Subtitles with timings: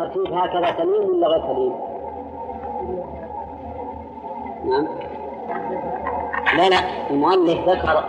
[0.00, 1.74] الترتيب هكذا سليم ولا غير سليم؟
[4.64, 4.88] نعم.
[6.56, 8.04] لا لا المؤلف ذكر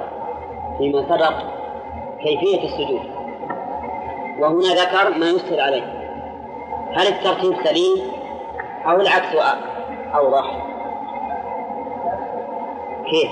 [0.77, 1.33] فيما سبق
[2.23, 3.01] كيفية السجود.
[4.39, 5.83] وهنا ذكر ما يسهل عليه.
[6.93, 8.11] هل الترتيب سليم
[8.85, 9.35] أو العكس
[10.15, 10.45] أوضح؟
[13.09, 13.31] كيف؟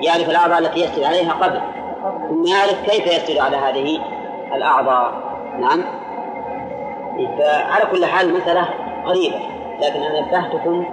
[0.00, 1.60] يعرف الأعضاء التي يسجد عليها قبل.
[2.28, 4.15] ثم يعرف كيف يسجد على هذه
[4.54, 5.12] الأعضاء.
[5.58, 5.84] نعم.
[7.38, 8.68] فعلى كل حال مسألة
[9.06, 9.40] غريبة
[9.80, 10.86] لكن أنا نبهتكم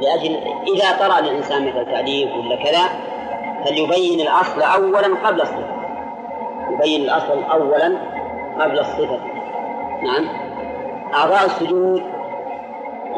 [0.00, 0.36] لأجل
[0.74, 2.82] إذا طرأ للإنسان مثل تعليق ولا كذا
[3.64, 5.76] فليبين الأصل أولا قبل الصفة.
[6.70, 7.96] يبين الأصل أولا
[8.60, 9.18] قبل الصفة.
[10.02, 10.28] نعم.
[11.14, 12.02] أعضاء السجود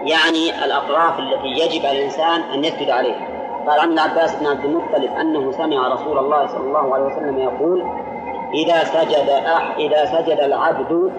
[0.05, 3.29] يعني الأطراف التي يجب على الإنسان أن يسجد عليها.
[3.69, 8.08] قال عن العباس بن عبد المطلب أنه سمع رسول الله صلى الله عليه وسلم يقول
[8.55, 11.13] إذا سجد أح إذا سجد العبد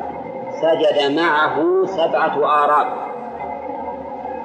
[0.61, 2.87] سجد معه سبعة آراب.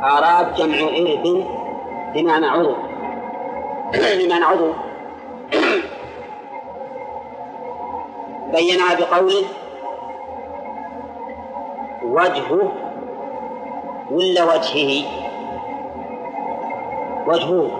[0.03, 1.45] آراب جمع إرب
[2.15, 2.75] بمعنى عضو.
[4.19, 4.73] بمعنى عضو.
[8.55, 9.45] بينها بقوله
[12.03, 12.73] وجهه
[14.11, 15.05] ولا وجهه.
[17.27, 17.71] وجهه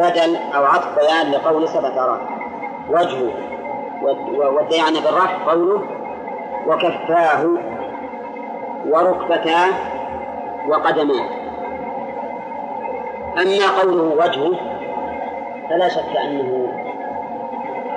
[0.00, 2.20] بدل أو عطف بيان لقول سبعة آراب.
[2.90, 3.49] وجهه.
[4.02, 5.82] والديان بالرفع قوله
[6.66, 7.46] وكفاه
[8.86, 9.68] وركبتاه
[10.68, 11.24] وقدماه.
[13.38, 14.56] أما قوله وجهه
[15.70, 16.72] فلا شك أنه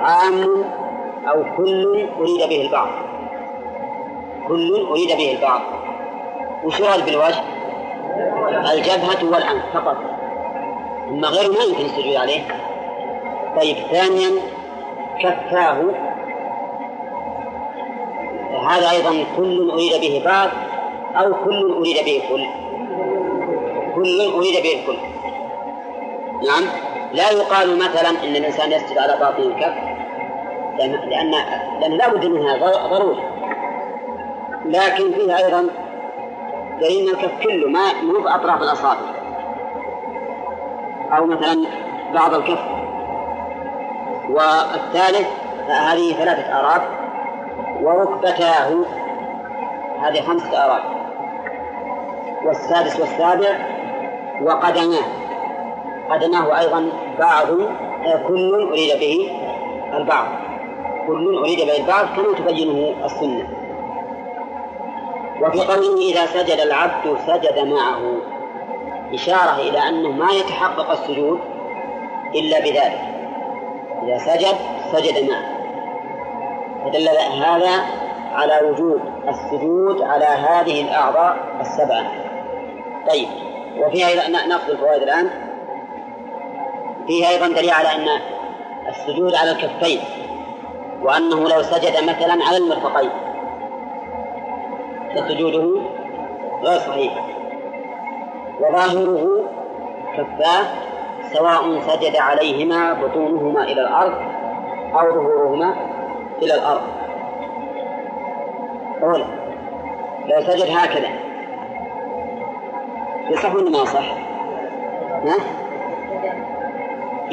[0.00, 0.64] عام
[1.28, 2.88] أو كل أريد به البعض.
[4.48, 5.60] كل أريد به البعض.
[6.64, 7.44] وش يراد بالوجه؟
[8.72, 9.96] الجبهة والأنف فقط.
[11.08, 12.42] أما غيره ما يمكن السجود عليه.
[13.56, 14.30] طيب ثانيا
[15.20, 15.80] كفاه
[18.68, 20.48] هذا أيضا كل أريد به بعض
[21.16, 22.46] أو كل أريد به كل.
[23.94, 24.96] كل أريد به الكل
[26.46, 26.64] نعم.
[27.12, 29.74] لا يقال مثلا إن الإنسان يسجد على باطن الكف
[30.78, 31.30] لأن لأن,
[31.80, 32.56] لأن لا بد منها
[32.88, 33.22] ضروري
[34.64, 35.66] لكن فيها أيضا
[36.80, 39.14] دليل الكف كله ما مو بأطراف الأصابع.
[41.12, 41.66] أو مثلا
[42.14, 42.73] بعض الكف
[44.30, 45.28] والثالث
[45.68, 46.82] هذه ثلاثة آراب
[47.82, 48.84] وركبتاه
[50.00, 50.82] هذه خمسة آراب
[52.44, 53.58] والسادس والسابع
[54.42, 55.04] وقدماه.
[56.10, 57.46] قدماه أيضا بعض
[58.28, 59.30] كل أريد به
[59.96, 60.26] البعض.
[61.06, 63.48] كل أريد به البعض كما تبينه السنة.
[65.40, 68.16] وفي قوله إذا سجد العبد سجد معه.
[69.14, 71.40] إشارة إلى أنه ما يتحقق السجود
[72.34, 73.13] إلا بذلك.
[74.02, 74.56] إذا سجد
[74.92, 75.54] سجد معه
[76.84, 77.08] فدل
[77.42, 82.04] هذا على وجوب السجود على هذه الأعضاء السبعة.
[83.08, 83.28] طيب
[83.78, 85.30] وفيها نأخذ الفوائد الآن.
[87.06, 88.20] فيها أيضا دليل على أن
[88.88, 90.00] السجود على الكفين
[91.02, 93.10] وأنه لو سجد مثلا على المرفقين
[95.14, 95.80] فسجوده
[96.62, 97.26] غير صحيح.
[98.60, 99.44] وظاهره
[100.16, 100.64] كفاه
[101.34, 104.14] سواء سجد عليهما بطونهما إلى الأرض
[104.94, 105.74] أو ظهورهما
[106.42, 106.82] إلى الأرض.
[109.02, 109.24] أولا
[110.26, 111.08] لو سجد هكذا.
[113.30, 114.14] يصح ولا ما صح؟
[115.24, 115.36] ها؟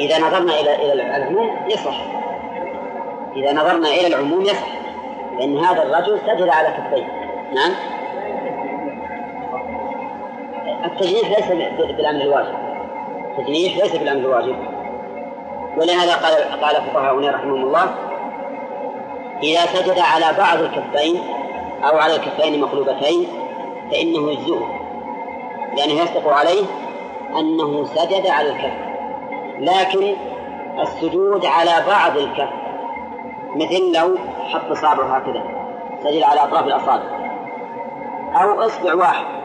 [0.00, 1.96] إذا نظرنا إلى إلى العموم يصح.
[3.36, 4.68] إذا نظرنا إلى العموم يصح
[5.38, 7.04] لأن هذا الرجل سجد على كفيه
[7.52, 7.72] نعم؟
[10.84, 11.48] التجنيح ليس
[11.96, 12.71] بالأمر الواجب.
[13.38, 14.56] التجنيح ليس بالأمر الواجب.
[15.76, 17.94] ولهذا قال قال فقهاؤنا رحمهم الله
[19.42, 21.22] إذا سجد على بعض الكفين
[21.84, 23.28] أو على الكفين مقلوبتين
[23.90, 24.82] فإنه يجزئه
[25.76, 26.64] لأنه يصدق عليه
[27.38, 28.74] أنه سجد على الكف.
[29.58, 30.16] لكن
[30.78, 32.48] السجود على بعض الكف
[33.54, 34.18] مثل لو
[34.48, 35.42] حط إصابعه هكذا
[36.02, 37.22] سجد على أطراف الأصابع
[38.34, 39.41] أو إصبع واحد.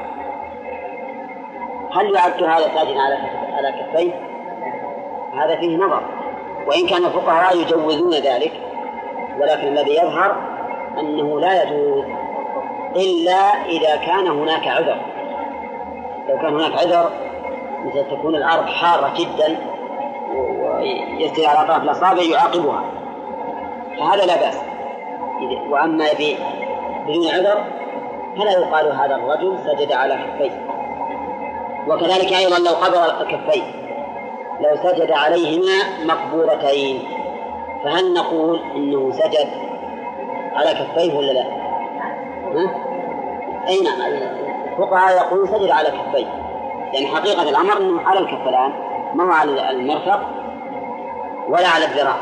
[1.92, 3.18] هل يعد هذا ساجدا على
[3.54, 4.12] على كفيه؟
[5.34, 6.02] هذا فيه نظر.
[6.68, 8.52] وإن كان الفقهاء يجوزون ذلك
[9.40, 10.36] ولكن الذي يظهر
[11.00, 12.06] أنه لا يجوز
[12.96, 14.98] إلا إذا كان هناك عذر.
[16.30, 17.10] لو كان هناك عذر
[17.86, 19.58] مثل تكون الأرض حارة جدا
[20.80, 22.84] ويستوي على أطراف الأصابع يعاقبها.
[23.98, 24.62] فهذا لا بأس.
[25.70, 27.64] وأما بدون عذر
[28.38, 30.77] فلا يقال هذا الرجل سجد على كفيه.
[31.88, 33.64] وكذلك أيضا لو قبض الكفين
[34.60, 37.04] لو سجد عليهما مقبورتين
[37.84, 39.48] فهل نقول إنه سجد
[40.54, 41.44] على كفيه ولا لا؟
[42.54, 42.76] ها؟
[43.68, 44.02] أي نعم
[44.72, 46.28] الفقهاء يقولون سجد على كفيه
[46.94, 48.72] لأن حقيقة الأمر أنه على الكف الآن
[49.14, 50.20] ما هو على المرفق
[51.50, 52.18] ولا على الذراع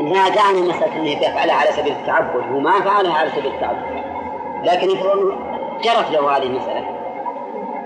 [0.00, 4.04] لا دعني مسألة أنه يفعلها على سبيل التعبد هو ما فعلها على سبيل التعبد
[4.64, 7.04] لكن أنه جرت له هذه المسألة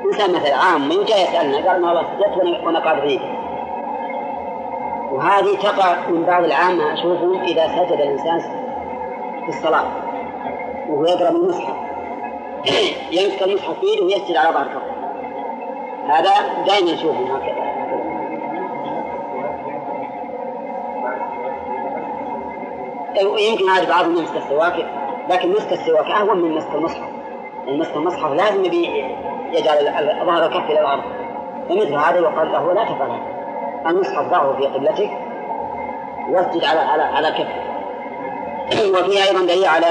[0.04, 3.20] إنسان مثلا عام من جاء يسألنا قال ما والله سجدت وأنا قاعد في
[5.12, 8.40] وهذه تقع من بعض العامة أشوفهم إذا سجد الإنسان
[9.42, 9.84] في الصلاة
[10.88, 11.76] وهو يقرأ من المصحف.
[13.12, 14.82] يمسك المصحف في يده ويسجد على ظهر
[16.08, 17.68] هذا دائما نشوفهم هكذا.
[23.38, 24.86] يمكن هذا بعضهم يمسك السواك
[25.30, 27.07] لكن مسك السواك أهون من مسك المصحف.
[27.68, 28.64] يعني مسك المصحف لازم
[29.52, 29.94] يجعل
[30.26, 31.02] ظهر الكف إلى الأرض.
[31.68, 35.10] فمثل هذا يقال له لا تفعل هذا المصحف ضعه في قبلتك
[36.30, 37.68] واسجد على على على كفك.
[38.94, 39.86] وفيها أيضا دليل على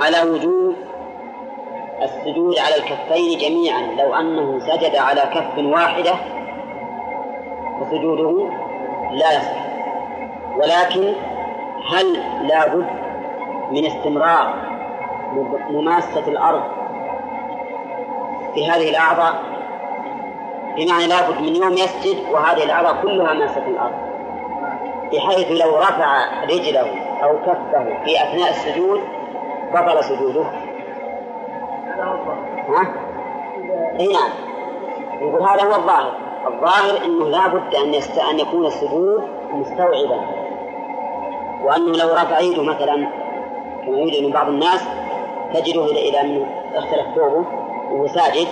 [0.00, 0.74] على وجوب
[2.02, 3.82] السجود على الكفين جميعا.
[3.98, 6.12] لو أنه سجد على كف واحدة
[7.80, 8.50] فسجوده
[9.12, 9.60] لا يصح.
[10.56, 11.12] ولكن
[11.92, 12.12] هل
[12.48, 12.86] لا بد
[13.70, 14.69] من استمرار
[15.70, 16.62] مماسة الأرض
[18.54, 19.34] في هذه الأعضاء
[20.76, 24.10] بمعنى لا بد من يوم يسجد وهذه الأعضاء كلها ماسة الأرض
[25.12, 26.86] بحيث لو رفع رجله
[27.22, 29.00] أو كفه في أثناء السجود
[29.74, 30.44] بطل سجوده.
[32.68, 32.94] ها؟
[34.00, 34.30] إي نعم.
[35.20, 36.12] يقول هذا هو الظاهر.
[36.46, 38.18] الظاهر إنه لا بد أن يست...
[38.18, 39.22] أن يكون السجود
[39.52, 40.20] مستوعبا
[41.62, 43.08] وأنه لو رفع يده مثلا
[43.86, 44.88] كما يوجد من بعض الناس
[45.54, 47.44] تجده إلى إلى انه اختلف ثوبه
[47.90, 48.46] وهو ساجد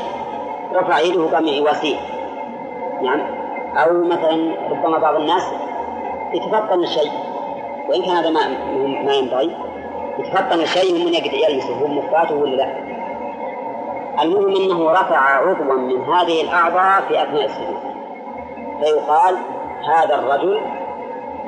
[0.74, 1.96] رفع يده قام يواسيه.
[3.02, 3.20] نعم.
[3.76, 5.42] أو مثلا ربما بعض الناس
[6.34, 7.10] يتفطن الشيء
[7.88, 8.48] وإن كان هذا ما
[9.04, 9.56] ما ينبغي
[10.18, 12.88] يتفطن الشيء من يلمسه هو مفاته ولا لا؟
[14.22, 17.78] المهم أنه رفع عضوا من هذه الأعضاء في أثناء السجود.
[18.80, 19.36] فيقال
[19.94, 20.60] هذا الرجل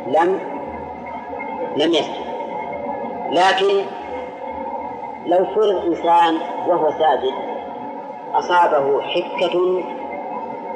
[0.06, 0.40] لم
[1.76, 2.30] لم يسجد.
[3.30, 3.84] لكن
[5.30, 7.34] لو فرض انسان وهو ساجد
[8.34, 9.82] أصابه حكة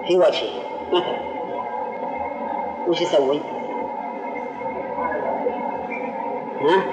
[0.06, 0.50] في وجهه
[0.92, 1.16] مثلا
[2.88, 3.40] وش يسوي؟
[6.60, 6.84] ها؟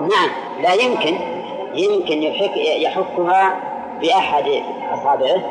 [0.00, 0.30] نعم
[0.62, 1.16] لا يمكن
[1.74, 3.60] يمكن يحك يحكها
[4.00, 4.62] بأحد
[4.92, 5.42] أصابعه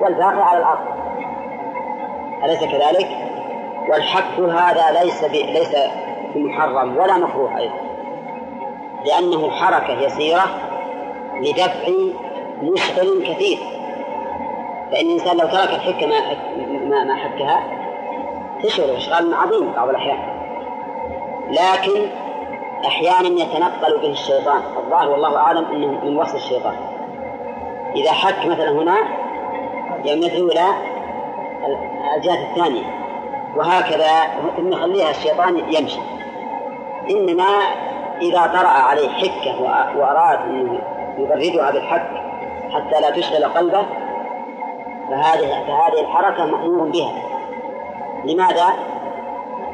[0.00, 0.86] والباقي على الأرض
[2.44, 3.08] أليس كذلك؟
[3.88, 5.76] والحك هذا ليس ليس
[6.34, 7.87] بمحرم ولا مكروه أيضا
[9.04, 10.44] لأنه حركة يسيرة
[11.40, 11.88] لدفع
[12.62, 13.58] مشغل كثير.
[14.92, 16.20] فإن الإنسان لو ترك الحكة ما
[16.88, 17.62] ما, ما حكها
[18.62, 20.18] تشغل إشغال عظيم بعض الأحيان.
[21.50, 22.06] لكن
[22.86, 24.62] أحيانا يتنقل به الشيطان.
[24.76, 26.76] الظاهر والله أعلم أنه من وصف الشيطان.
[27.96, 28.96] إذا حك مثلا هنا
[30.04, 30.64] يمثل إلى
[32.16, 32.82] الجهة الثانية
[33.56, 34.08] وهكذا
[34.56, 36.00] ثم يخليها الشيطان يمشي.
[37.10, 37.44] إنما
[38.20, 39.60] إذا طرأ عليه حكة
[39.96, 40.78] وأراد أن
[41.18, 42.10] يبردها بالحك
[42.70, 43.86] حتى لا تشغل قلبه
[45.10, 47.12] فهذه فهذه الحركة مأمور بها
[48.24, 48.66] لماذا؟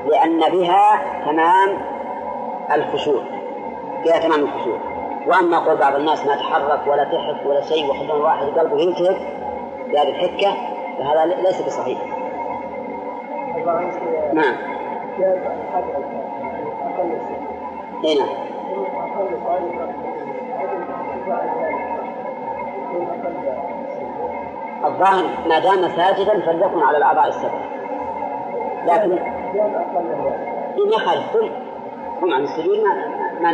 [0.06, 1.78] لأن بها تمام
[2.74, 3.22] الخشوع
[4.02, 4.78] فيها تمام الخشوع
[5.26, 9.16] وأما قول بعض الناس ما تحرك ولا تحك ولا شيء وخلنا واحد قلبه يلتهب
[9.88, 10.54] بهذه الحكة
[10.98, 11.98] فهذا ليس بصحيح.
[14.32, 14.54] نعم.
[18.04, 18.28] اي نعم.
[24.84, 27.60] الظاهر ما دام ساجدا فليكن على الأعضاء السبع.
[28.86, 29.10] لكن
[30.76, 31.36] ما يخالف
[32.22, 32.94] هم عن السجود ما
[33.40, 33.52] ما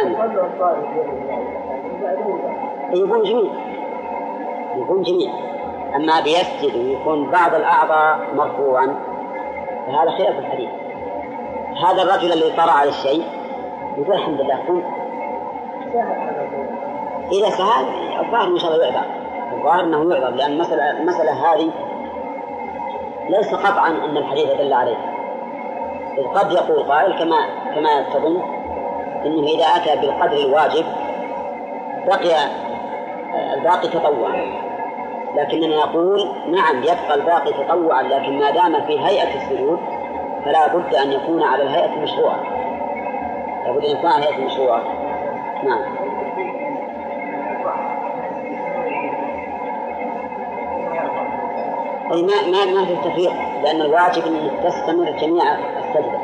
[2.93, 3.53] يكون جميع
[4.77, 5.33] يكون جميع
[5.97, 8.95] أما بيسجد ويكون بعض الأعضاء مرفوعا
[9.87, 10.71] فهذا خلاف الحديث
[11.85, 13.25] هذا الرجل اللي طرأ على الشيء
[13.99, 14.85] يقول الحمد لله كنت
[17.33, 17.85] إذا سهل
[18.21, 19.05] الظاهر إن شاء الله يعذر
[19.53, 21.71] الظاهر أنه يعذر لأن المسألة المسألة هذه
[23.29, 24.97] ليس قطعا أن الحديث دل عليه.
[26.19, 27.37] إذ قد يقول قائل كما
[27.75, 28.41] كما تظن
[29.27, 30.85] إنه إذا أتى بالقدر الواجب
[32.07, 32.37] بقي
[33.55, 34.71] الباقي تطوعا.
[35.37, 39.79] لكننا نقول نعم يبقى الباقي تطوعا لكن ما دام في هيئة السجود
[40.45, 42.41] فلا بد أن يكون على الهيئة المشروعه
[43.71, 44.83] لا بد ان يكون على الهيئه المشروعه
[45.65, 45.83] نعم.
[52.13, 56.19] أي ما ما ما في تفريق لأن الواجب أن تستمر جميع السجدة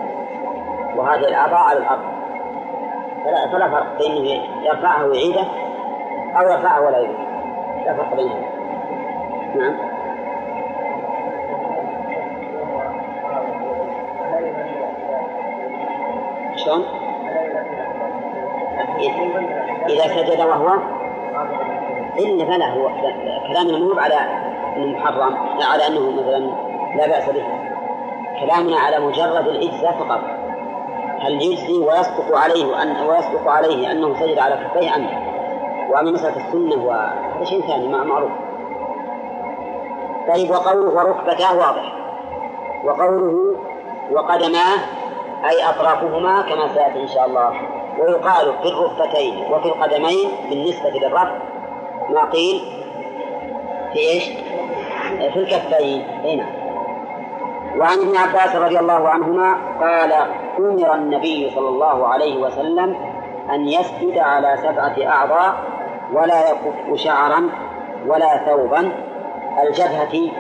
[0.97, 2.03] وهذه الأعضاء على الأرض.
[3.25, 5.45] فلا, فلا فرق بين يرفعها ويعيده
[6.37, 7.27] أو يرفعها ولا يعيده.
[7.87, 8.56] لا فرق بينهم
[19.89, 20.79] إذا سجد وهو
[22.19, 22.89] إلا فلا هو
[23.49, 24.15] كلامنا مو على
[24.77, 26.39] أنه محرم لا على أنه مثلا
[26.97, 27.45] لا بأس به.
[28.41, 30.21] كلامنا على مجرد الإجزاء فقط.
[31.21, 35.07] هل يجزي ويصدق عليه أن ويصدق عليه أنه سجد على كفيه أم؟
[35.91, 38.31] وأما مسألة السنة وهذا شيء ثاني معروف.
[40.29, 41.93] طيب وقوله وركبتاه واضح.
[42.85, 43.55] وقوله
[44.13, 44.77] وقدماه
[45.49, 47.76] أي أطرافهما كما سيأتي إن شاء الله.
[47.99, 51.39] ويقال في الركبتين وفي القدمين بالنسبة للرفع
[52.11, 52.61] ما قيل
[53.93, 54.25] في إيش؟
[55.33, 56.03] في الكفين.
[56.25, 56.47] هنا
[57.79, 60.13] وعن ابن عباس رضي الله عنهما قال
[60.59, 62.97] أمر النبي صلى الله عليه وسلم
[63.51, 65.55] أن يسجد على سبعة أعضاء
[66.13, 67.51] ولا يكف شعرا
[68.07, 68.93] ولا ثوبا
[69.63, 70.31] الجبهة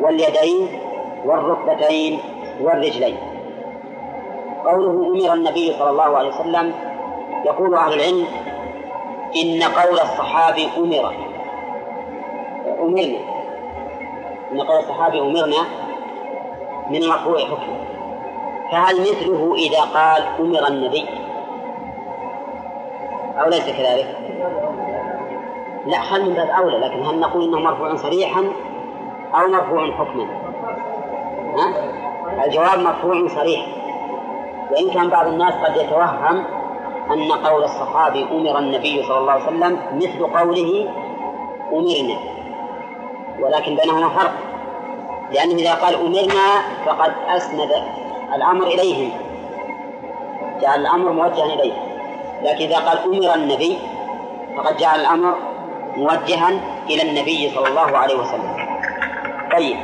[0.00, 0.68] واليدين
[1.24, 2.20] والركبتين
[2.60, 3.16] والرجلين.
[4.64, 6.87] قوله أمر النبي صلى الله عليه وسلم
[7.44, 8.26] يقول أهل العلم
[9.36, 11.14] إن قول الصحابي أمر
[12.80, 13.18] أمرنا
[14.52, 15.64] إن قول الصحابي أمرنا
[16.90, 17.78] من مرفوع حكم
[18.70, 21.06] فهل مثله إذا قال أمر النبي
[23.40, 24.18] أو ليس كذلك؟
[25.86, 28.44] لا خل من باب أولى لكن هل نقول إنه مرفوع صريحا
[29.34, 30.26] أو مرفوع حكما؟
[31.56, 33.66] ها؟ الجواب مرفوع صريح
[34.70, 36.44] وإن كان بعض الناس قد يتوهم
[37.10, 40.88] أن قول الصحابي أمر النبي صلى الله عليه وسلم مثل قوله
[41.72, 42.18] أمرنا.
[43.40, 44.32] ولكن بينهما فرق.
[45.32, 47.70] لأنه إذا قال أمرنا فقد أسند
[48.34, 49.10] الأمر إليهم.
[50.60, 51.72] جعل الأمر موجها إليه.
[52.42, 53.78] لكن إذا قال أمر النبي
[54.56, 55.34] فقد جعل الأمر
[55.96, 56.50] موجها
[56.90, 58.56] إلى النبي صلى الله عليه وسلم.
[59.52, 59.76] طيب.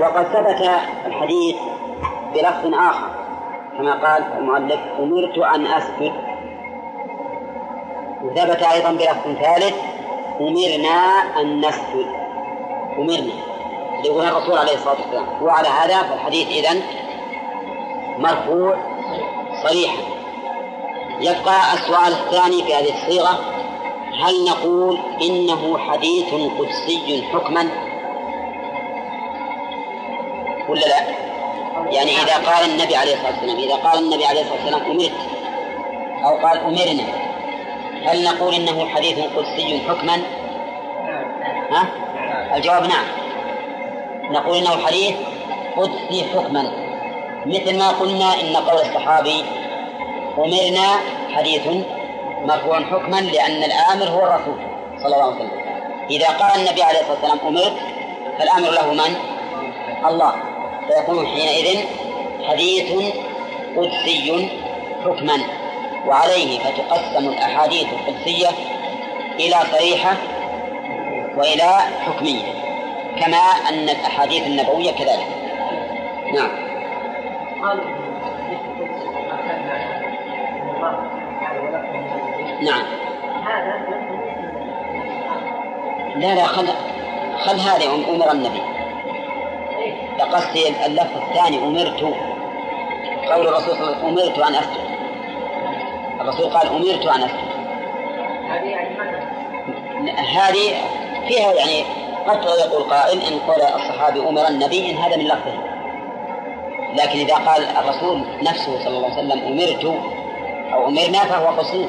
[0.00, 0.70] وقد ثبت
[1.06, 1.56] الحديث
[2.34, 3.08] بلفظ آخر
[3.78, 6.12] كما قال المؤلف أمرت أن أسجد
[8.30, 9.74] وثبت أيضا بلفظ ثالث
[10.40, 12.06] أمرنا أن نسجد.
[12.98, 13.32] أمرنا.
[14.04, 15.42] يقول الرسول عليه الصلاة والسلام.
[15.42, 16.82] وعلى هذا فالحديث إذن
[18.18, 18.76] مرفوع
[19.62, 20.02] صريحا.
[21.20, 23.38] يبقى السؤال الثاني في هذه الصيغة
[24.22, 27.68] هل نقول إنه حديث قدسي حكما؟
[30.68, 31.00] ولا لا؟
[31.90, 35.12] يعني إذا قال النبي عليه الصلاة والسلام إذا قال النبي عليه الصلاة والسلام أمرت
[36.24, 37.19] أو قال أمرنا
[38.04, 40.22] هل نقول إنه حديث قدسي حكما؟
[41.70, 41.88] ها؟
[42.56, 43.04] الجواب نعم
[44.30, 45.14] نقول إنه حديث
[45.76, 46.72] قدسي حكما
[47.46, 49.44] مثل ما قلنا إن قول الصحابي
[50.38, 50.86] أمرنا
[51.30, 51.66] حديث
[52.44, 54.56] مرفوع حكما لأن الآمر هو الرسول
[55.02, 55.60] صلى الله عليه وسلم
[56.10, 57.76] إذا قال النبي عليه الصلاة والسلام أمرت
[58.38, 59.16] فالآمر له من؟
[60.06, 60.34] الله
[60.88, 61.78] فيكون حينئذ
[62.48, 62.92] حديث
[63.76, 64.48] قدسي
[65.04, 65.59] حكما
[66.06, 68.48] وعليه فتقسم الأحاديث القدسية
[69.38, 70.16] إلى صريحة
[71.36, 72.42] وإلى حكمية
[73.20, 73.38] كما
[73.68, 75.26] أن الأحاديث النبوية كذلك.
[76.34, 76.50] نعم.
[82.62, 82.82] نعم.
[86.16, 86.68] لا لا خل
[87.38, 88.62] خل هذه أمر النبي.
[90.18, 92.02] لقصدي اللفظ الثاني أمرت.
[93.32, 94.79] قول الرسول صلى الله عليه وسلم أمرت أن أسجد
[96.30, 97.22] الرسول قال أمرت أن
[98.50, 98.96] هذه يعني
[100.16, 100.74] هذه
[101.28, 101.84] فيها يعني
[102.26, 105.70] قد يقول قائل إن قول الصحابي أمر النبي إن هذا من لفظه.
[106.94, 109.84] لكن إذا قال الرسول نفسه صلى الله عليه وسلم أمرت
[110.72, 111.88] أو أمرنا فهو قصير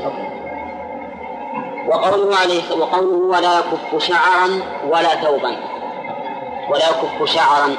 [1.88, 4.50] وقوله عليه وقوله ولا يكف شعرا
[4.89, 5.55] ولا ثوبا.
[6.69, 7.75] ولا يكف شعرا.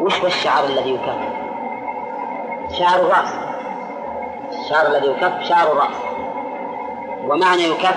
[0.00, 1.16] وش هو الشعر الذي يكف؟
[2.78, 3.41] شعر الرأس.
[4.72, 5.96] الشعر الذي يكف شعر الرأس.
[7.28, 7.96] ومعنى يكف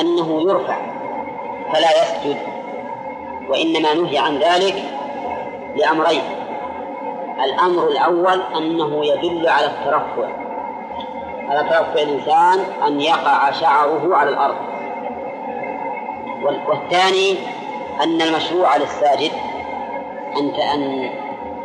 [0.00, 0.76] أنه يرفع
[1.72, 2.36] فلا يسجد
[3.48, 4.84] وإنما نهي عن ذلك
[5.76, 6.22] لأمرين.
[7.44, 10.28] الأمر الأول أنه يدل على الترفع
[11.48, 14.56] على ترفع الإنسان أن يقع شعره على الأرض.
[16.42, 17.36] والثاني
[18.02, 19.32] أن المشروع للساجد
[20.36, 21.10] أنت أن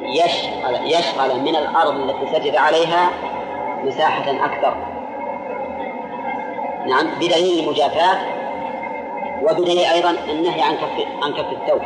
[0.01, 3.09] يشغل يشغل من الأرض التي سجد عليها
[3.87, 4.73] مساحة أكثر
[6.87, 8.17] نعم بدليل المجافاة
[9.43, 11.81] وبدليل أيضا النهي عن كف عن كف الثوب.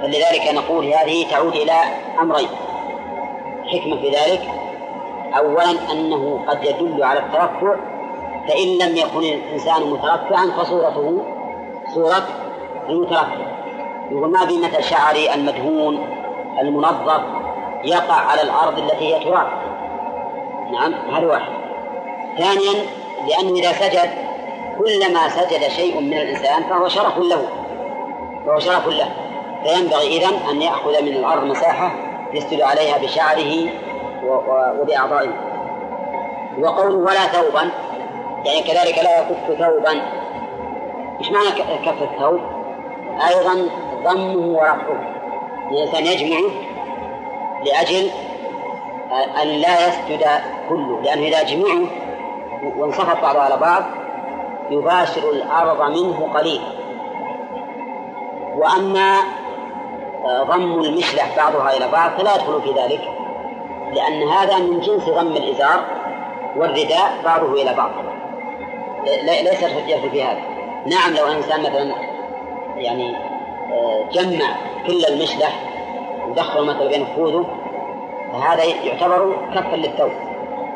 [0.00, 1.72] فلذلك نقول هذه تعود إلى
[2.20, 2.48] أمرين.
[3.66, 4.42] حكمة في ذلك
[5.36, 7.76] أولا أنه قد يدل على الترفع
[8.48, 11.22] فإن لم يكن الإنسان مترفعا فصورته
[11.94, 12.26] صورة
[12.88, 13.46] المترفع.
[14.10, 16.06] يقول ما مثل شعري المدهون
[16.60, 17.22] المنظف
[17.84, 19.48] يقع على الأرض التي هي تراب.
[20.72, 21.52] نعم هذا واحد.
[22.38, 22.86] ثانيا
[23.28, 24.10] لأنه إذا سجد
[24.78, 27.48] كلما سجد شيء من الإنسان فهو شرف له.
[28.46, 29.08] فهو شرف له.
[29.64, 31.90] فينبغي إذن أن يأخذ من الأرض مساحة
[32.32, 33.70] يسجد عليها بشعره
[34.80, 35.32] وبأعضائه.
[36.60, 37.70] وقوله ولا ثوبا
[38.44, 40.02] يعني كذلك لا يكف ثوبا.
[41.20, 41.50] إيش معنى
[41.86, 42.40] كف الثوب؟
[43.28, 43.68] أيضا
[44.04, 45.16] ضمه ورفعه.
[45.70, 46.50] الإنسان يجمعه
[47.64, 48.10] لأجل
[49.12, 50.24] أن لا يسجد
[50.68, 51.86] كله لأنه إذا جمعه
[52.76, 53.82] وانصفت بعضه على بعض
[54.70, 56.60] يباشر الأرض منه قليل.
[58.56, 59.16] وأما
[60.26, 63.00] ضم المشلح بعضها إلى بعض فلا يدخل في ذلك
[63.92, 65.84] لأن هذا من جنس ضم الإزار
[66.56, 67.90] والرداء بعضه إلى بعض.
[69.22, 70.40] ليس الحجة في هذا.
[70.86, 71.94] نعم لو إنسان مثلا
[72.76, 73.16] يعني
[73.72, 74.46] آه، جمع
[74.86, 75.60] كل المشلح
[76.28, 77.46] ودخل مثلا بين خوذه
[78.32, 80.12] فهذا يعتبر كفا للثوب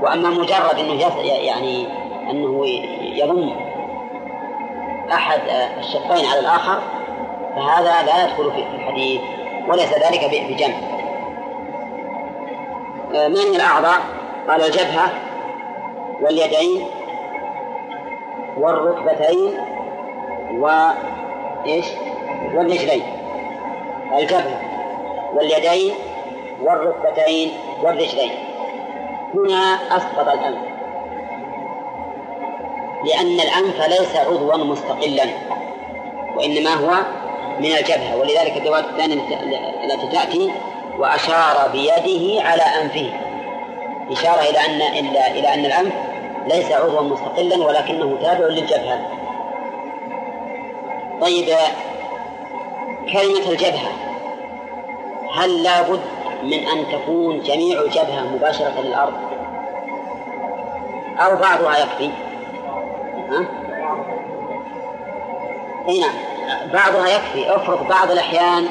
[0.02, 0.92] وأما مجرد إنه
[1.24, 1.86] يعني
[2.30, 2.66] أنه
[3.02, 3.50] يضم
[5.10, 6.78] آه، الشقين على الآخر
[7.56, 9.20] فهذا لا يدخل في الحديث
[9.68, 10.74] وليس ذلك بجمع.
[13.14, 14.00] آه، ما هي الأعضاء؟
[14.48, 15.10] قال الجبهة
[16.22, 16.86] واليدين
[18.58, 19.52] والركبتين
[20.52, 21.86] وإيش
[22.54, 23.02] والرجلين.
[24.18, 24.60] الجبهة
[25.34, 25.94] واليدين
[26.62, 27.52] والركبتين
[27.82, 28.30] والرجلين.
[29.34, 30.58] هنا أسقط الأنف.
[33.04, 35.24] لأن الأنف ليس عضوا مستقلا
[36.36, 36.90] وإنما هو
[37.58, 38.16] من الجبهة.
[38.16, 39.14] ولذلك الرواية الثانية
[39.84, 40.52] التي تأتي
[40.98, 43.10] وأشار بيده على أنفه.
[44.10, 45.92] إشارة إلى أن إلى أن الأنف
[46.46, 49.00] ليس عضوا مستقلا ولكنه تابع للجبهة.
[51.20, 51.46] طيب
[53.12, 53.92] كلمة الجبهة.
[55.34, 56.00] هل لا بد
[56.42, 59.12] من أن تكون جميع الجبهة مباشرة للأرض.
[61.18, 62.10] أو بعضها يكفي.
[63.30, 63.44] ها؟
[65.88, 66.14] إي نعم.
[66.72, 67.56] بعضها يكفي.
[67.56, 68.68] افرض بعض الأحيان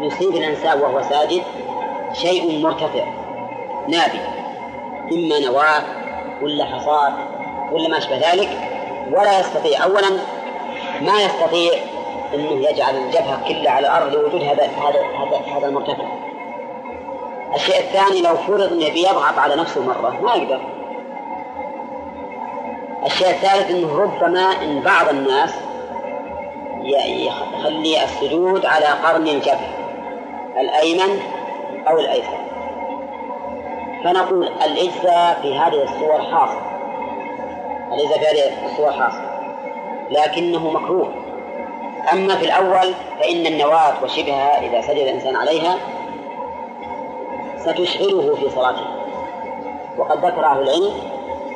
[0.00, 1.42] يصيب الإنسان وهو ساجد
[2.12, 3.04] شيء مرتفع.
[3.88, 4.20] نابي.
[5.12, 5.82] إما نواة
[6.42, 7.12] ولا حصاد
[7.72, 8.48] ولا ما أشبه ذلك.
[9.12, 9.84] ولا يستطيع.
[9.84, 10.10] أولا
[11.00, 11.72] ما يستطيع
[12.34, 16.33] أنه يجعل الجبهة كلها على الأرض لوجود هذا هذا هذا المرتفع.
[17.54, 20.60] الشيء الثاني لو فرض أنه يضغط على نفسه مرة ما يقدر.
[23.06, 25.54] الشيء الثالث أنه ربما إن بعض الناس
[26.84, 29.74] يخلي السجود على قرن الجبهة
[30.60, 31.20] الأيمن
[31.88, 32.38] أو الأيسر.
[34.04, 36.60] فنقول الإجزاء في هذه الصور حاصل
[37.92, 39.24] الإجزاء في هذه الصور حاصل
[40.10, 41.12] لكنه مكروه.
[42.12, 45.78] أما في الأول فإن النواة وشبهها إذا سجد الإنسان عليها
[47.64, 48.86] ستشغله في صلاته.
[49.98, 50.92] وقد ذكر أهل العلم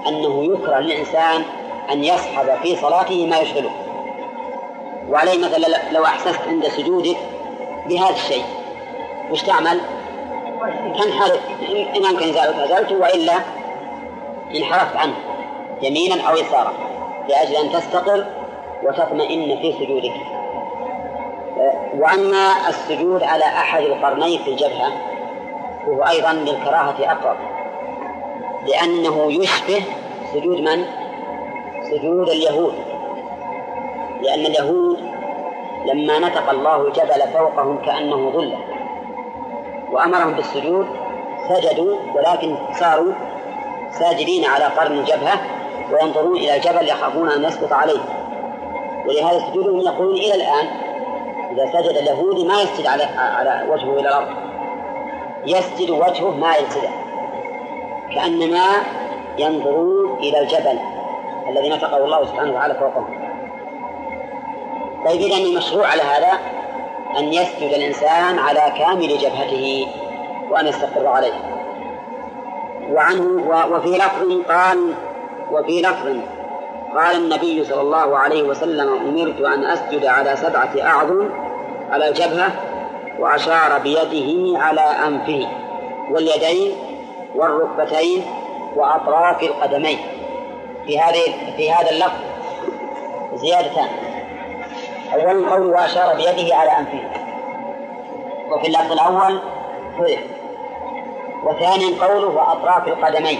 [0.08, 1.42] أنه يكره للإنسان
[1.92, 3.70] أن يصحب في صلاته ما يشغله.
[5.10, 7.16] وعليه مثلا لو أحسست عند سجودك
[7.88, 8.44] بهذا الشيء
[9.30, 9.80] وش تعمل؟
[10.98, 11.40] تنحرف
[11.96, 13.34] إن أمكن إزالته أزلته وإلا
[14.56, 15.14] انحرفت عنه
[15.82, 16.72] يمينا أو يسارا
[17.28, 18.24] لأجل أن تستقر
[18.82, 20.14] وتطمئن في سجودك.
[21.98, 24.92] وأما السجود على أحد القرنين في الجبهة
[25.88, 27.36] فهو أيضا للكراهة أقرب.
[28.66, 29.84] لأنه يشبه
[30.32, 30.84] سجود من؟
[31.90, 32.74] سجود اليهود.
[34.22, 34.98] لأن اليهود
[35.86, 38.58] لما نطق الله الجبل فوقهم كأنه ظلة.
[39.92, 40.86] وأمرهم بالسجود
[41.48, 43.12] سجدوا ولكن صاروا
[43.90, 45.40] ساجدين على قرن الجبهة
[45.92, 48.00] وينظرون إلى الجبل يخافون أن يسقط عليه.
[49.06, 50.66] ولهذا سجودهم يقولون إلى الآن
[51.52, 54.47] إذا سجد اليهودي ما يسجد على على وجهه إلى الأرض.
[55.48, 56.90] يسجد وجهه ما يلتزم
[58.14, 58.66] كأنما
[59.38, 60.78] ينظرون إلى الجبل
[61.48, 63.28] الذي نطقه الله سبحانه وتعالى فوقهم
[65.06, 66.32] طيب إذا المشروع على هذا
[67.18, 69.86] أن يسجد الإنسان على كامل جبهته
[70.50, 71.32] وأن يستقر عليه.
[72.92, 74.94] وعنه وفي لفظ قال
[75.52, 76.16] وفي لفظ
[76.96, 81.28] قال النبي صلى الله عليه وسلم أمرت أن أسجد على سبعة أعظم
[81.90, 82.52] على الجبهة
[83.18, 85.48] وأشار بيده على أنفه
[86.10, 86.72] واليدين
[87.34, 88.24] والركبتين
[88.76, 89.98] وأطراف القدمين.
[90.86, 92.20] في هذه في هذا اللفظ
[93.34, 93.88] زيادتان.
[95.14, 97.10] أولا قوله وأشار بيده على أنفه.
[98.50, 99.40] وفي اللفظ الأول
[99.98, 100.20] حذف
[101.44, 103.38] وثانيا قوله وأطراف القدمين.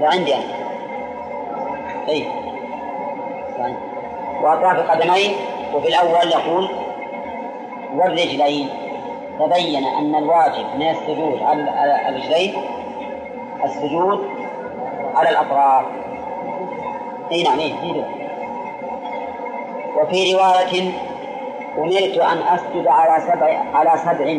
[0.00, 0.62] لا عندي أنا
[2.08, 2.28] أي
[4.42, 5.36] وأطراف القدمين
[5.74, 6.68] وفي الأول يقول
[7.94, 8.68] والرجلين
[9.38, 12.54] تبين أن الواجب من السجود على الرجلين
[13.64, 14.28] السجود
[15.14, 15.84] على الأطراف.
[17.32, 18.04] أي نعم أي
[19.96, 20.92] وفي رواية
[21.78, 24.38] أمرت أن أسجد على سبع على سبع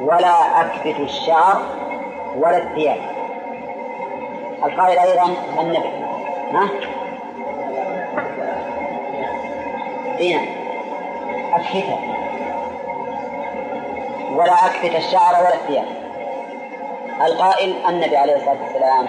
[0.00, 1.62] ولا أكبت الشعر
[2.38, 2.98] ولا الثياب.
[4.64, 5.88] القائل أيضا النبي
[6.52, 6.68] ها؟
[10.18, 10.38] إيه
[11.52, 12.21] أكفتها
[14.36, 16.02] ولا أكفت الشعر ولا الثياب.
[17.26, 19.06] القائل النبي عليه الصلاة والسلام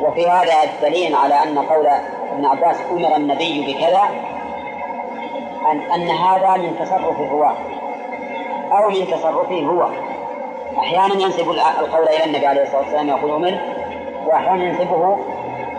[0.00, 1.86] وفي هذا دليل على أن قول
[2.32, 4.02] ابن عباس أمر النبي بكذا
[5.70, 7.56] أن أن هذا من تصرف الرواة
[8.72, 9.88] أو من تصرفه هو.
[10.78, 13.58] أحيانا ينسب القول إلى النبي عليه الصلاة والسلام يقول أمر
[14.26, 15.18] وأحيانا ينسبه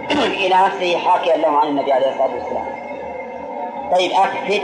[0.46, 2.66] إلى نفسه حاكيا له عن النبي عليه الصلاة والسلام.
[3.92, 4.64] طيب أكفت؟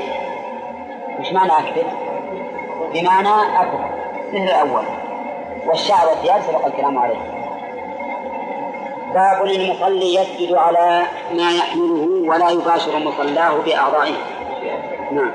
[1.20, 2.09] وش معنى أكفت؟
[2.94, 4.00] بمعنى أكفت
[4.34, 4.84] مثل الأول.
[5.66, 7.40] والشعر والثياب سبق الكلام عليه.
[9.14, 14.16] باب المصلي يسجد على ما يحمله ولا يباشر مصلاه بأعضائه.
[15.12, 15.32] نعم.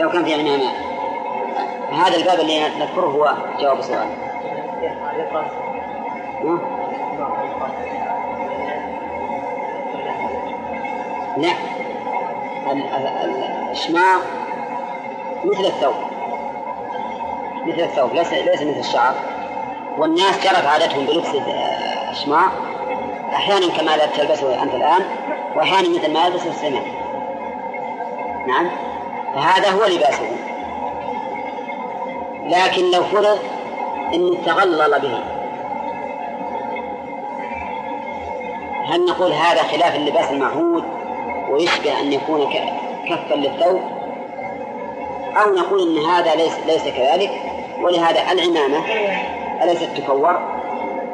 [0.00, 0.92] لو كان في ماء
[1.92, 4.08] هذا الباب اللي نذكره هو جواب السؤال.
[11.36, 11.52] لا.
[13.70, 14.20] الشماغ
[15.44, 15.94] مثل الثوب.
[17.66, 19.14] مثل الثوب ليس ليس مثل الشعر.
[19.98, 21.28] والناس جرت عادتهم بلبس
[22.10, 22.48] الشماغ
[23.34, 25.02] أحيانا كما تلبسه أنت الآن
[25.56, 26.82] وأحيانا مثل ما يلبسه السماء
[28.46, 28.70] نعم.
[29.34, 30.28] فهذا هو لباسه.
[32.46, 33.38] لكن لو فرض
[34.14, 35.18] أن تغلل به.
[38.86, 40.84] هل نقول هذا خلاف اللباس المعهود؟
[41.52, 42.52] ويشبه أن يكون
[43.08, 43.80] كفا للثوب
[45.36, 47.30] أو نقول أن هذا ليس ليس كذلك.
[47.82, 48.84] ولهذا العمامة
[49.62, 50.40] أليست تكور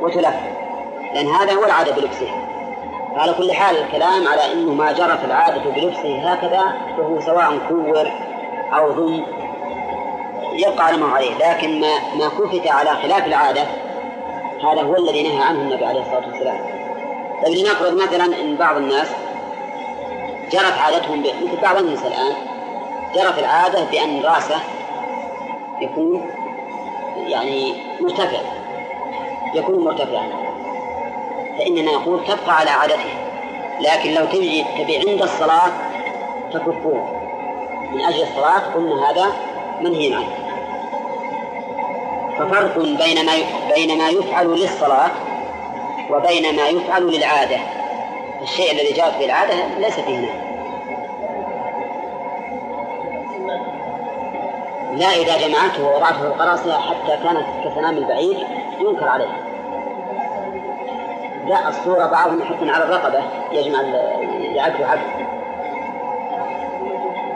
[0.02, 0.34] وتلف؟
[1.14, 2.28] لأن هذا هو العادة بلبسه.
[3.16, 6.62] على كل حال الكلام على أنه ما جرت العادة بلبسه هكذا
[6.96, 8.12] فهو سواء كور
[8.78, 9.22] أو ضم
[10.52, 11.34] يبقى على ما عليه.
[11.38, 13.62] لكن ما ما كفت على خلاف العادة
[14.64, 16.58] هذا هو الذي نهى عنه النبي عليه الصلاة والسلام.
[17.44, 19.08] طيب لنفرض مثلا أن بعض الناس
[20.52, 22.34] جرت عادتهم مثل بعض النساء الآن
[23.14, 24.60] جرت العادة بأن رأسه
[25.80, 26.30] يكون
[27.26, 28.40] يعني مرتفع.
[29.54, 30.28] يكون مرتفعا.
[31.58, 33.10] فإننا نقول تبقى على عادته.
[33.80, 35.70] لكن لو تجي تبي عند الصلاة
[36.52, 37.08] تكفوه
[37.92, 39.26] من أجل الصلاة قلنا هذا
[39.80, 40.34] منهي عنه.
[42.38, 43.32] ففرق بين ما
[43.74, 45.10] بين ما يفعل للصلاة
[46.10, 47.77] وبين ما يفعل للعادة.
[48.42, 50.48] الشيء الذي جاءت به العادة ليس فيه نهي
[54.96, 58.38] لا إذا جمعته ووضعته في القراصنة حتى كانت كسنام البعيد
[58.80, 59.48] ينكر عليه.
[61.46, 63.22] لا الصورة بعضهم يحطون على الرقبة
[63.52, 63.82] يجمع
[64.54, 65.28] يعد عبد.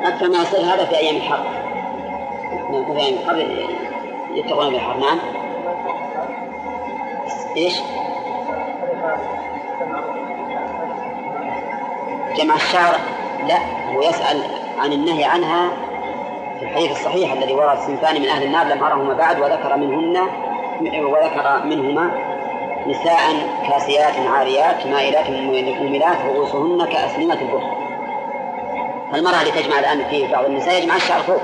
[0.05, 1.45] أكثر ما يصير هذا في أيام الحرب
[2.87, 3.49] في أيام الحرب
[4.35, 5.19] يتقون بالحرب نعم.
[7.57, 7.81] إيش؟
[12.43, 12.95] جمع الشعر
[13.49, 13.59] لا
[13.95, 14.43] هو يسأل
[14.79, 15.71] عن النهي عنها
[16.59, 20.29] في الحديث الصحيح الذي ورد صنفان من أهل النار لم أرهما بعد وذكر منهن
[20.81, 22.11] وذكر منهما
[22.87, 23.19] نساء
[23.69, 27.83] كاسيات عاريات مائلات مميلات رؤوسهن كأسنمة البخت
[29.13, 31.43] فالمرأة اللي تجمع الآن في بعض النساء يجمع الشعر فوق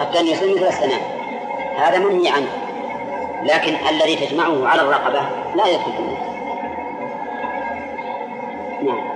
[0.00, 1.00] حتى أن يصير مثل السنام
[1.76, 2.48] هذا منهي عنه.
[3.42, 5.20] لكن الذي تجمعه على الرقبة
[5.54, 6.02] لا يدخل في
[8.86, 9.09] نعم.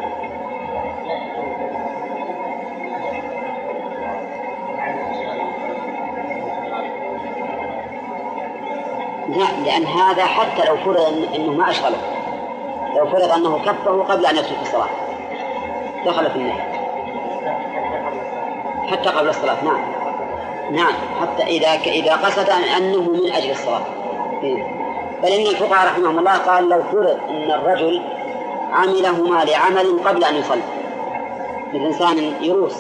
[9.29, 11.99] لا لأن هذا حتى لو فرض أنه ما أشغله.
[12.97, 14.89] لو فرض أنه كفه قبل أن يترك الصلاة.
[16.07, 16.61] دخل في النهي.
[18.91, 19.81] حتى قبل الصلاة نعم.
[20.73, 20.95] نعم.
[21.21, 23.85] حتى إذا إذا قصد أنه من أجل الصلاة.
[24.43, 24.67] إيه.
[25.23, 28.03] بل إن الفقهاء رحمهم الله قال لو فرض أن الرجل
[28.73, 30.63] عملهما لعمل قبل أن يصلي.
[31.75, 32.77] مثل إنسان يروس.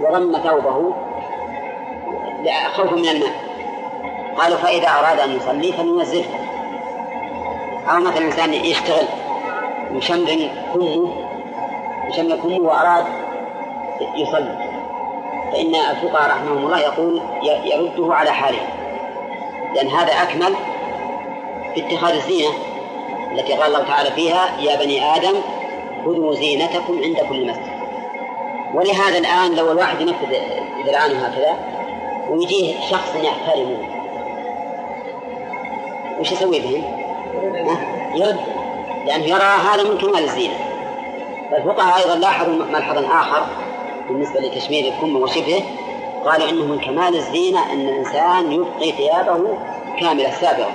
[0.00, 0.92] وضم ثوبه.
[2.74, 3.39] خوفا من الماء
[4.40, 6.24] قالوا فإذا أراد أن يصلي فلينزله.
[7.90, 9.06] أو مثلا إنسان يشتغل
[9.92, 11.12] يشمر كمه
[12.08, 13.04] يشمر كمه وأراد
[14.14, 14.70] يصلي.
[15.52, 17.20] فإن الفقهاء رحمهم الله يقول
[17.64, 18.58] يرده على حاله.
[19.74, 20.54] لأن هذا أكمل
[21.74, 22.50] في اتخاذ الزينة
[23.32, 25.34] التي قال الله تعالى فيها يا بني آدم
[26.04, 27.80] خذوا زينتكم عند كل مسجد.
[28.74, 30.34] ولهذا الآن لو الواحد ينفذ
[30.88, 31.56] الآن هكذا
[32.30, 33.99] ويجيه شخص يحترمه
[36.20, 36.84] وش يسوي بهم؟
[38.14, 38.40] يرد.
[39.06, 40.54] لأنه يرى هذا من كمال الزينة.
[41.50, 43.46] فالفقهاء أيضا لاحظوا ملحظا آخر
[44.08, 45.62] بالنسبة لتشمير الكم وشبهه
[46.24, 49.58] قالوا إنه من كمال الزينة أن الإنسان يبقي ثيابه
[50.00, 50.70] كاملة سابغة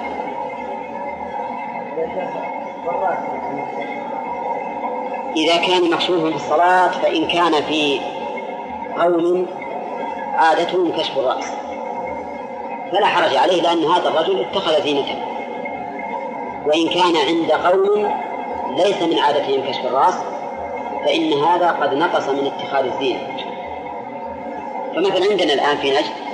[5.35, 7.99] إذا كان مكشوفا في الصلاة فإن كان في
[8.99, 9.47] قوم
[10.35, 11.45] عادتهم كشف الرأس.
[12.91, 15.34] فلا حرج عليه لأن هذا الرجل اتخذ زينة.
[16.67, 18.11] وإن كان عند قوم
[18.77, 20.15] ليس من عادتهم كشف الرأس
[21.05, 23.19] فإن هذا قد نقص من اتخاذ الزينة
[24.95, 26.25] فمثلا عندنا الآن في نجد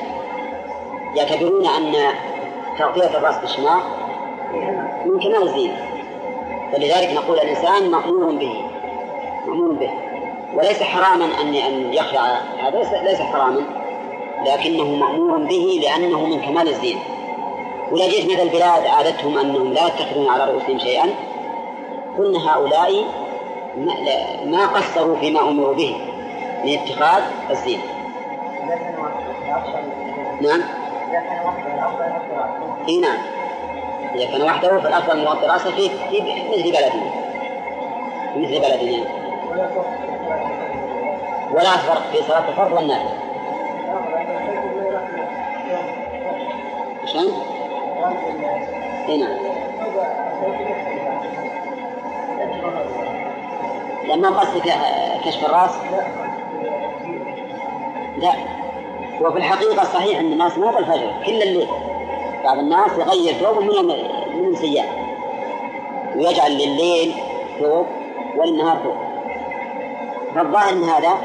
[1.16, 1.94] يعتبرون أن
[2.80, 3.82] تغطية الرأس بالشماغ
[5.06, 5.78] من كمال الزينة
[6.74, 8.62] فلذلك نقول الإنسان مأمور به
[9.48, 9.92] مأمور به.
[10.56, 13.62] وليس حراما أن أن يخلع هذا ليس حراما
[14.46, 17.00] لكنه مأمور به لأنه من كمال الزينة
[17.92, 21.10] ولا جئت مثل البلاد عادتهم أنهم لا يتخذون على رؤوسهم شيئا.
[22.18, 23.06] قلنا هؤلاء
[24.46, 25.98] ما قصروا فيما أمروا به
[26.64, 27.84] من اتخاذ الزينة.
[30.42, 30.62] نعم.
[32.90, 33.18] إي نعم.
[34.16, 35.90] إذا كان وحده فالأفضل مغطي رأسه في
[36.52, 37.12] مثل بلدنا.
[38.36, 39.22] مثل بلدنا.
[41.54, 43.12] ولا فرق في صلاة الفرض والنافلة
[47.06, 47.51] شلون؟
[49.18, 49.38] نعم
[54.08, 54.62] لما قصد
[55.26, 55.72] كشف الرأس؟
[58.18, 58.34] لا.
[59.22, 61.68] وفي الحقيقة صحيح أن الناس مو بالفجر كل الليل.
[62.44, 63.88] بعض الناس يغير ثوب من
[64.36, 64.90] من السيارة
[66.16, 67.14] ويجعل لليل
[67.60, 67.86] ثوب
[68.38, 68.96] وللنهار ثوب
[70.36, 71.18] فالظاهر من هذا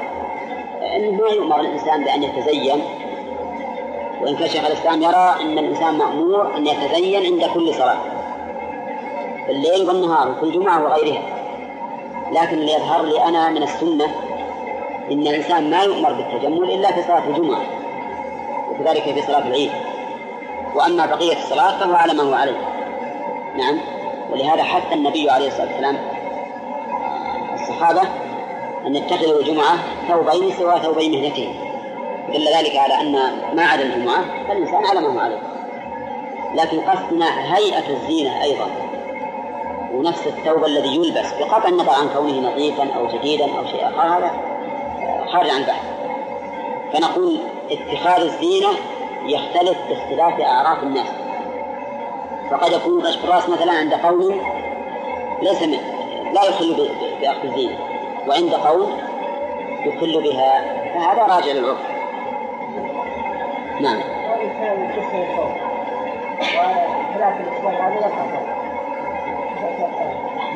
[0.97, 2.83] أنه ما يؤمر الإنسان بأن يتزين
[4.27, 7.99] وإن كان شيخ الإسلام يرى أن الإنسان مأمور أن يتزين عند كل صلاة.
[9.47, 11.23] في الليل والنهار وفي الجمعة وغيرها.
[12.33, 14.05] لكن اللي يظهر لي أنا من السنة
[15.11, 17.63] إن الإنسان ما يؤمر بالتجمل إلا في صلاة الجمعة.
[18.71, 19.71] وكذلك في صلاة العيد.
[20.75, 22.59] وأما بقية الصلاة فهو على ما هو عليه.
[23.57, 23.81] نعم.
[24.33, 25.97] ولهذا حث النبي عليه الصلاة والسلام
[27.55, 28.03] الصحابة
[28.87, 31.66] أن يتخذوا الجمعة ثوبين سوى ثوبي مهنتهم
[32.29, 33.13] دل ذلك على أن
[33.57, 35.39] ما عدا الجمعة فالإنسان على ما هو عليه.
[36.55, 38.67] لكن قصدنا هيئة الزينة أيضا
[39.95, 41.33] ونفس الثوب الذي يلبس.
[41.41, 44.31] بقطع النظر عن كونه نظيفا أو جديدا أو شيء آخر هذا
[45.33, 45.85] خارج عن البحث
[46.93, 47.39] فنقول
[47.71, 48.69] اتخاذ الزينة
[49.27, 51.09] يختلف باختلاف أعراف الناس.
[52.51, 54.41] فقد يكون كشف الرأس مثلا عند قوم
[55.43, 55.79] ليس من
[56.35, 56.89] لا يخل
[57.21, 57.79] بأخذ الزينة
[58.29, 58.97] وعند قوم
[59.87, 61.96] يخل بها فهذا راجع للعرف.
[63.81, 64.01] نعم.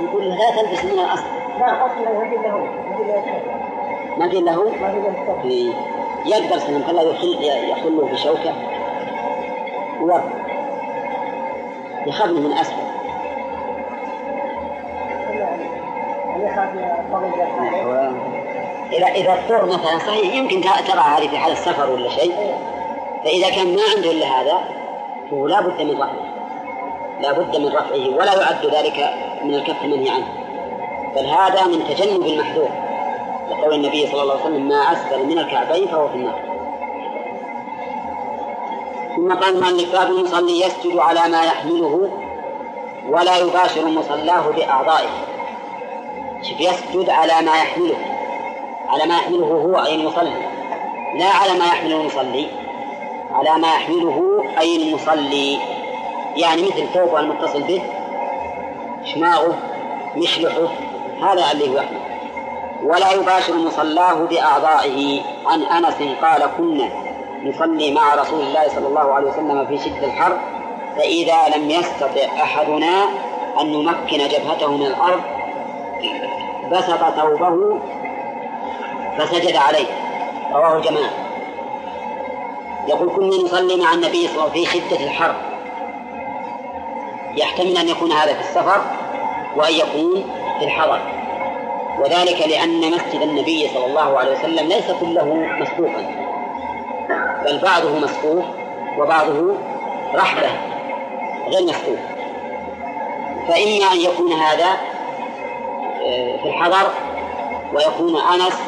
[0.00, 1.24] يقول لا تلبس من الأصل
[1.58, 2.68] لا أصل له ما قيل له؟
[4.18, 4.72] ما قيل له
[6.26, 8.52] يقدر سلم كلا يخل يخله بشوكة
[10.00, 10.22] ورد
[12.06, 12.90] يخاف من أسفل
[18.92, 22.34] إذا إذا اضطر مثلا صحيح يمكن ترى هذه في حال السفر ولا شيء.
[23.24, 24.58] فإذا كان ما عنده إلا هذا
[25.30, 26.30] فهو لا بد من رفعه.
[27.20, 30.26] لا بد من رفعه ولا يعد ذلك من الكف المنهي عنه.
[31.16, 32.68] بل هذا من تجنب المحذور.
[33.50, 36.40] لقول النبي صلى الله عليه وسلم ما أسفل من الكعبين فهو في النار.
[39.16, 42.10] ثم قال المؤلف باب المصلي يسجد على ما يحمله
[43.08, 45.10] ولا يباشر مصلاه بأعضائه.
[46.42, 47.96] شوف يسجد على ما يحمله.
[48.88, 50.32] على ما يحمله هو أي المصلي.
[51.14, 52.59] لا على ما يحمله المصلي.
[53.40, 55.58] على ما يحمله أي المصلي.
[56.36, 57.82] يعني مثل ثوبه المتصل به
[59.04, 59.54] شماغه
[60.16, 60.68] مشلحه
[61.22, 62.00] هذا اللي يحمل
[62.82, 65.22] ولا يباشر مصلاه بأعضائه.
[65.46, 66.88] عن أنس قال كنا
[67.44, 70.38] نصلي مع رسول الله صلى الله عليه وسلم في شدة الحر
[70.96, 73.04] فإذا لم يستطع أحدنا
[73.60, 75.20] أن نمكن جبهته من الأرض
[76.72, 77.80] بسط ثوبه
[79.18, 79.86] فسجد عليه.
[80.54, 81.29] رواه الجماعة
[82.88, 85.34] يقول كنا نصلي مع النبي صلى الله عليه وسلم في شدة الحر
[87.36, 88.80] يحتمل أن يكون هذا في السفر
[89.56, 90.24] وأن يكون
[90.58, 91.00] في الحضر.
[91.98, 96.30] وذلك لأن مسجد النبي صلى الله عليه وسلم ليس كله مسبوقا
[97.44, 98.44] بل بعضه مسبوق
[98.98, 99.54] وبعضه
[100.14, 100.48] رحبة
[101.48, 101.98] غير مسبوق
[103.48, 104.66] فإما أن يكون هذا
[106.02, 106.90] آه، في الحضر
[107.74, 108.58] ويكون أنس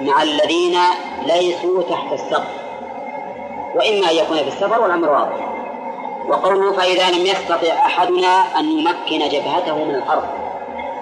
[0.00, 0.78] مع الذين
[1.26, 2.57] ليسوا تحت السقف.
[3.78, 5.48] وإما أن يكون في السفر والأمر واضح.
[6.28, 10.24] وقوله فإذا لم يستطع أحدنا أن يمكن جبهته من الأرض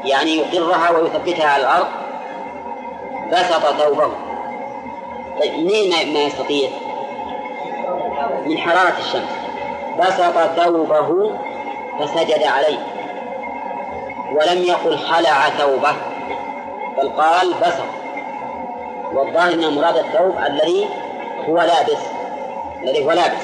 [0.05, 1.87] يعني يقرها ويثبتها على الأرض
[3.33, 4.11] بسط ثوبه.
[5.41, 6.71] طيب منين ما يستطيع؟
[8.47, 9.31] من حرارة الشمس.
[9.99, 11.33] بسط ثوبه
[12.01, 12.79] فسجد عليه.
[14.33, 15.93] ولم يقل خلع ثوبه
[16.99, 17.87] بل قال بسط.
[19.13, 20.87] والظاهر إن مراد الثوب الذي
[21.49, 22.16] هو لابس.
[22.83, 23.43] الذي هو لابس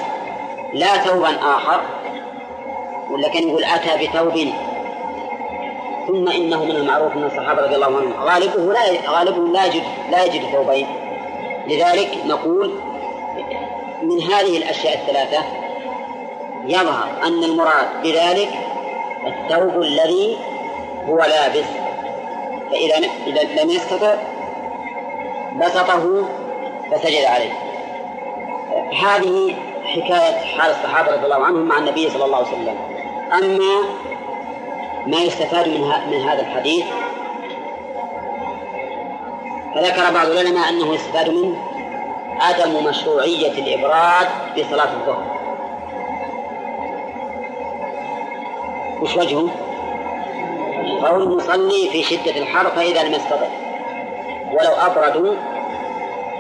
[0.72, 1.80] لا ثوبا آخر
[3.10, 4.52] ولا كان يقول أتى بثوب.
[6.06, 8.12] ثم إنه من المعروف ان الصحابة رضي الله عنهم.
[8.12, 10.86] غالبه لا غالبهم لا يجد لا يجد ثوبين.
[11.66, 12.74] لذلك نقول
[14.02, 15.44] من هذه الأشياء الثلاثة
[16.66, 18.48] يظهر أن المراد بذلك
[19.26, 20.36] الثوب الذي
[21.08, 21.66] هو لابس.
[22.70, 24.14] فإذا إذا لم يستطع
[25.60, 26.28] بسطه
[26.90, 27.61] فسجد عليه.
[29.02, 29.54] هذه
[29.84, 32.76] حكاية حال الصحابة رضي الله عنهم مع النبي صلى الله عليه وسلم.
[33.32, 33.82] أما
[35.06, 35.80] ما يستفاد من,
[36.10, 36.84] من هذا الحديث
[39.74, 41.56] فذكر بعض العلماء أنه يستفاد منه
[42.40, 45.24] عدم مشروعية الإبراد بصلاة الظهر.
[49.02, 49.48] وش وجهه؟
[51.02, 53.48] قول المصلي في شدة الحر فإذا لم يستطع
[54.52, 55.34] ولو أبردوا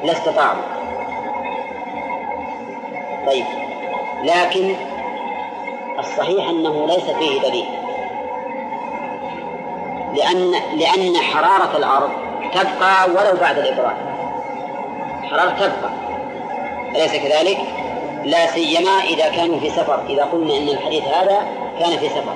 [0.04, 0.62] لاستطاعوا.
[3.26, 3.44] طيب.
[4.22, 4.76] لكن
[5.98, 7.66] الصحيح أنه ليس فيه دليل.
[10.14, 12.10] لأن لأن حرارة الأرض
[12.52, 13.96] تبقى ولو بعد الإبراد
[15.30, 15.90] حرارة تبقى.
[16.96, 17.58] أليس كذلك؟
[18.24, 20.00] لا سيما إذا كانوا في سفر.
[20.08, 21.38] إذا قلنا أن الحديث هذا
[21.78, 22.34] كان في سفر.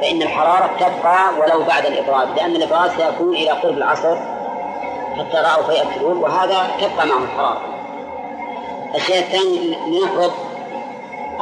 [0.00, 4.16] فإن الحرارة تبقى ولو بعد الإبراد لأن الإبراد سيكون إلى قرب العصر
[5.18, 7.69] حتى رأوا فيأكلون وهذا تبقى معه الحرارة.
[8.94, 10.32] الشيء الثاني لنفرض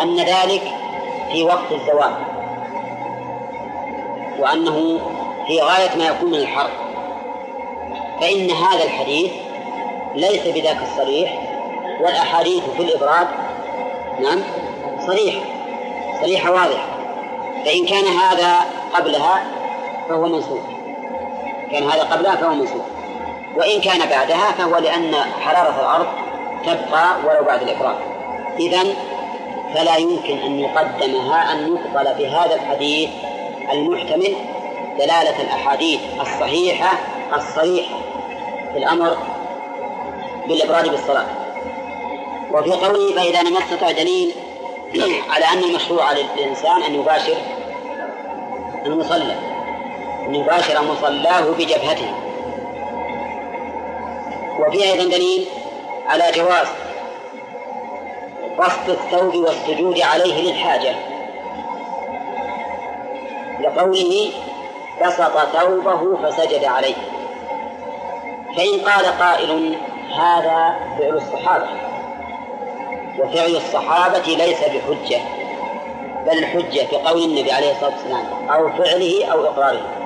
[0.02, 0.62] أن ذلك
[1.32, 2.14] في وقت الزوال
[4.38, 5.00] وأنه
[5.46, 6.70] في غاية ما يكون من الحر
[8.20, 9.30] فإن هذا الحديث
[10.14, 11.38] ليس بذاك الصريح
[12.00, 13.28] والأحاديث في الإبراد
[14.20, 14.42] نعم
[15.06, 15.40] صريحة
[16.20, 16.86] صريحة واضحة.
[17.64, 18.56] فإن كان هذا
[18.94, 19.44] قبلها
[20.08, 20.60] فهو منسوخ.
[21.70, 22.82] كان هذا قبلها فهو منسوخ.
[23.56, 26.06] وإن كان بعدها فهو لأن حرارة الأرض
[26.74, 27.96] تبقى ولو بعد الإفراد
[28.58, 28.84] إذا
[29.74, 33.10] فلا يمكن أن يقدمها أن يقبل في هذا الحديث
[33.72, 34.34] المحتمل
[34.98, 36.98] دلالة الأحاديث الصحيحة
[37.34, 37.98] الصريحة
[38.72, 39.16] في الأمر
[40.48, 41.26] بالإبراد بالصلاة.
[42.52, 44.32] وفي قوله فإذا لم يستطع دليل
[45.32, 47.36] على أن المشروع للإنسان أن يباشر
[48.86, 49.34] المصلى
[50.26, 52.14] أن يباشر مصلاه بجبهته.
[54.58, 55.46] وفي أيضا دليل
[56.08, 56.66] على جواز
[58.58, 60.94] بسط الثوب والسجود عليه للحاجة.
[63.60, 64.30] لقوله
[65.02, 66.94] بسط ثوبه فسجد عليه.
[68.56, 69.76] فإن قال قائل
[70.18, 71.68] هذا فعل الصحابة.
[73.18, 75.20] وفعل الصحابة ليس بحجة
[76.26, 79.98] بل الحجة في قول النبي عليه الصلاة والسلام أو فعله أو إقراره.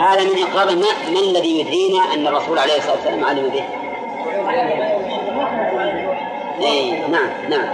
[0.00, 3.64] هذا من إقراره ما, ما الذي يدرينا أن الرسول عليه الصلاة والسلام علم به؟
[6.62, 7.68] أي نعم نعم.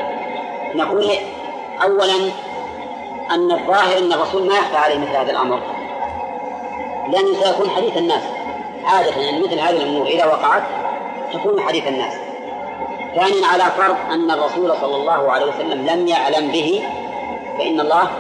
[0.75, 1.11] نقول
[1.83, 2.15] أولا
[3.31, 5.61] أن الظاهر أن الرسول ما يخفى عليه مثل هذا الأمر.
[7.09, 8.23] لأنه سيكون حديث الناس.
[8.85, 10.63] عادة يعني مثل هذه الأمور إذا وقعت
[11.33, 12.13] تكون حديث الناس.
[13.15, 16.83] ثانيا على فرض أن الرسول صلى الله عليه وسلم لم يعلم به
[17.59, 18.11] فإن الله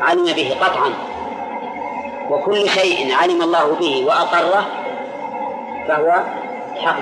[0.00, 1.09] علم به قطعا.
[2.30, 4.66] وكل شيء علم الله به وأقره
[5.88, 6.22] فهو
[6.80, 7.00] حق.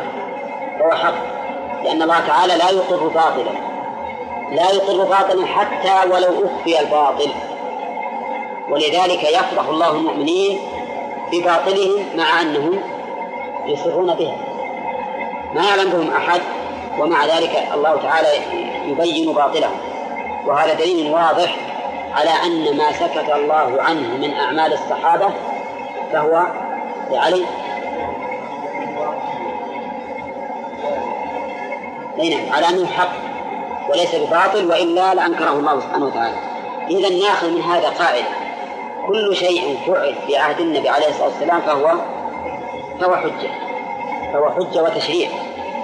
[0.78, 1.14] فهو حق.
[1.84, 3.52] لأن الله تعالى لا يقر باطلا.
[4.52, 7.30] لا يقر باطلا حتى ولو أخفي الباطل.
[8.70, 10.58] ولذلك يفرح الله المؤمنين
[11.32, 12.80] بباطلهم مع أنهم
[13.66, 14.32] يصرون به.
[15.54, 16.40] ما يعلم بهم أحد
[16.98, 18.28] ومع ذلك الله تعالى
[18.86, 19.76] يبين باطلهم
[20.46, 21.56] وهذا دليل واضح
[22.18, 25.30] على أن ما سكت الله عنه من أعمال الصحابة
[26.12, 26.46] فهو
[27.10, 27.44] لعلي.
[32.18, 33.12] نعم على أنه حق
[33.90, 36.36] وليس بباطل وإلا لأنكره الله سبحانه وتعالى.
[36.90, 38.24] إذا ناخذ من هذا قاعدة
[39.06, 41.92] كل شيء فعل في عهد النبي عليه الصلاة والسلام فهو
[43.00, 43.50] فهو حجة
[44.32, 45.28] فهو حجة وتشريع.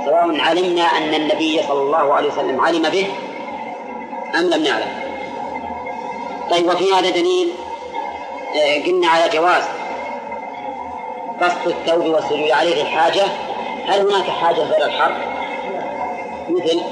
[0.05, 3.07] سواء علمنا أن النبي صلى الله عليه وسلم علم به
[4.35, 5.04] أم لم نعلم.
[6.51, 7.53] طيب وفي هذا دليل
[8.57, 9.64] آه، قلنا على جواز
[11.40, 13.24] قصد الثوب والسجود عليه الحاجة.
[13.86, 15.14] هل هناك حاجة غير الحرب
[16.49, 16.82] مثل؟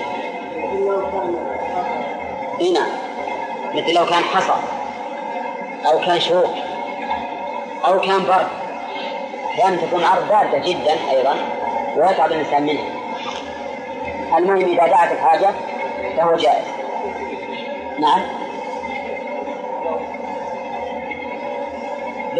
[2.60, 2.88] هنا نعم.
[3.74, 4.54] مثل لو كان حصى
[5.86, 6.54] أو كان شوك
[7.84, 8.46] أو كان برد.
[9.58, 11.34] كان تكون عرض باردة جدا أيضا
[11.96, 12.84] ويتعب الإنسان منه
[14.36, 15.54] المهم إذا دعت الحاجة
[16.16, 16.64] فهو جائز.
[17.98, 18.41] نعم.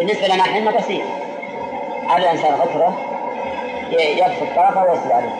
[0.03, 1.01] بالنسبة لنا إحنا بسيط
[2.07, 2.97] على الإنسان غفرة
[3.91, 5.35] يبسط طرفه ويسجد عليه.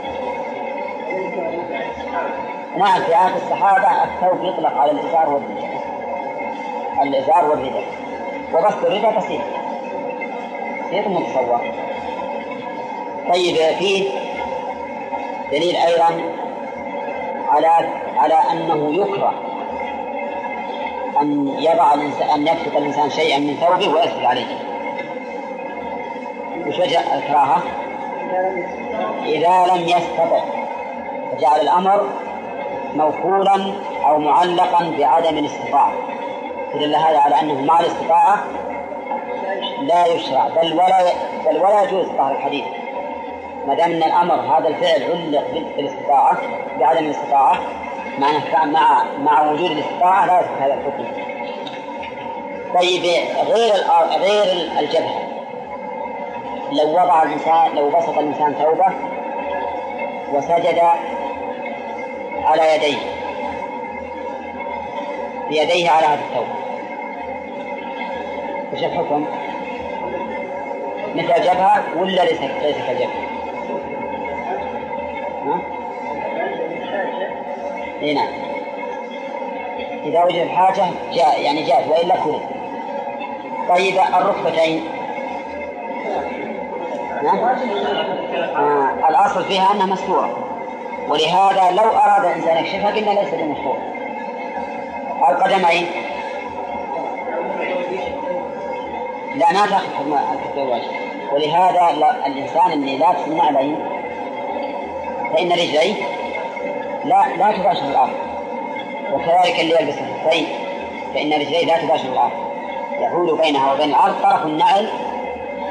[2.77, 5.83] نعم في عهد الصحابة الثوب يطلق على الإزار والرداء
[7.03, 7.83] الإزار والرداء
[8.53, 9.41] وبسط الرداء بسيط
[10.87, 11.61] بسيط متصور.
[13.33, 14.09] طيب فيه
[15.51, 16.21] دليل أيضا
[17.49, 17.67] على
[18.17, 19.33] على أنه يكره
[21.23, 21.93] أن يضع
[22.35, 24.45] أن يبسط الإنسان شيئا من ثوبه ويسجد عليه.
[26.67, 27.61] وش وجه الكراهة؟
[29.25, 30.39] إذا لم يستطع
[31.31, 32.09] فجعل الأمر
[32.95, 33.73] موكولا
[34.05, 35.93] أو معلقا بعدم الاستطاعة.
[36.73, 38.43] فدل هذا على أنه مع الاستطاعة
[39.81, 41.03] لا يشرع بل ولا
[41.45, 42.65] بل ولا يجوز ظهر الحديث.
[43.67, 45.43] ما دام إن الأمر هذا الفعل علق
[45.77, 46.37] بالاستطاعة
[46.79, 47.59] بعدم الاستطاعة
[48.19, 51.05] مع مع مع وجود الاستطاعه لا يثبت هذا الحكم.
[52.73, 53.03] طيب
[53.47, 53.73] غير
[54.19, 55.23] غير الجبهة
[56.71, 58.93] لو وضع الانسان لو بسط الإنسان ثوبه
[60.33, 60.79] وسجد
[62.43, 62.97] على يديه
[65.49, 66.47] بيديه على هذا الثوب
[68.73, 69.25] وش الحكم؟
[71.15, 73.32] مثل الجبهة ولا ليس ليس كالجبهة؟
[78.03, 78.27] إي نعم.
[80.05, 80.83] إذا وجد الحاجة
[81.13, 82.35] جاء يعني جاء وإلا كل
[83.69, 84.83] طيب الركبتين.
[87.23, 87.37] نعم.
[88.55, 90.37] آه الأصل فيها أنها مستورة.
[91.09, 93.77] ولهذا لو أراد الإنسان يكشفها قلنا ليس بمشروع
[95.29, 95.87] القدمين.
[99.35, 100.13] لا ما تأخذ حكم
[100.49, 100.81] الزواج.
[101.33, 101.89] ولهذا
[102.25, 103.75] الإنسان اللي لابس النعلين
[105.33, 106.12] فإن رجليه
[107.05, 108.13] لا لا تباشر الأرض.
[109.13, 110.47] وكذلك اللي يلبس الخفين
[111.13, 112.31] فإن رجليه لا تباشر الأرض.
[112.99, 114.89] يحول بينها وبين الأرض طرف النعل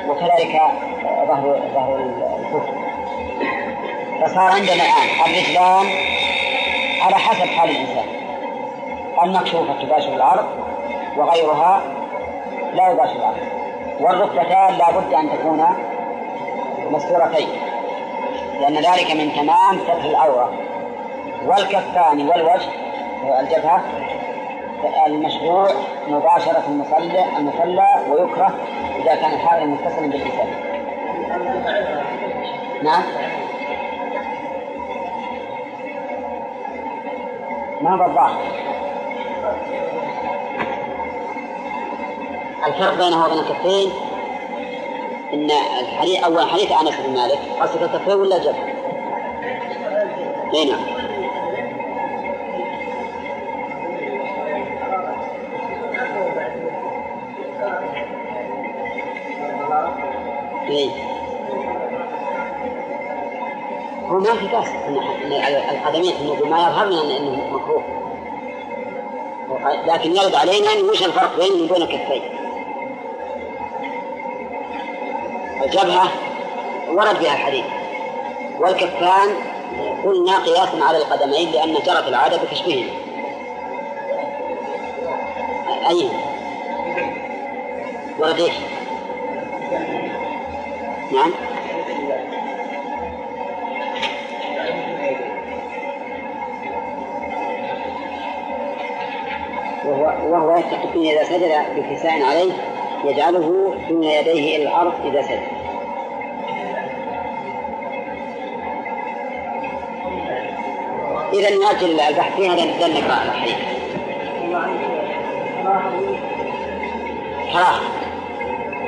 [0.09, 0.61] وكذلك
[1.28, 1.97] ظهر ظهر
[2.41, 2.74] الكفر
[4.20, 5.87] فصار عندنا الآن الرجلان
[7.03, 8.05] على حسب حال الإنسان.
[9.22, 10.47] المكشوفة تباشر الأرض
[11.16, 11.83] وغيرها
[12.74, 13.62] لا يباشر الأرض.
[14.01, 15.76] والركبتان لا بد أن تكونا
[16.91, 17.49] مستورتين
[18.61, 20.53] لأن ذلك من تمام ستر العورة
[21.47, 22.70] والكفان والوجه
[23.40, 23.82] الجبهة
[25.07, 25.68] المشروع
[26.09, 28.55] مباشرة المصلى المصلى ويكره
[28.97, 30.49] إذا كان الحائل متصلا بالإنسان.
[32.82, 33.03] نعم.
[37.80, 38.43] ما هو الظاهر؟
[42.66, 43.90] الفرق بينه وبين الكفين
[45.32, 48.72] إن الحديث أول حديث أنس بن مالك قصد الكفين ولا جبهة؟
[50.55, 50.91] اي نعم.
[65.83, 67.85] القدمين نقول ما يظهر لنا أنه مكروه.
[69.87, 72.22] لكن يرد علينا أن وش الفرق بينه وبين الكفين.
[75.62, 76.09] الجبهة
[76.89, 77.64] ورد بها الحديث.
[78.61, 79.28] والكفان
[80.05, 82.91] قلنا قياسا على القدمين لأن جرت العادة بكشفهما
[85.89, 86.09] أي؟
[88.18, 88.55] ورد إيش؟
[91.12, 91.51] نعم.
[100.33, 102.53] وهو وهو يتقي إذا سجد بكساء عليه
[103.05, 105.43] يجعله دون يديه إلى الأرض إذا سجد.
[111.33, 113.57] إذا نأجل البحث في هذا نقرأ الحديث
[117.53, 117.80] كراهة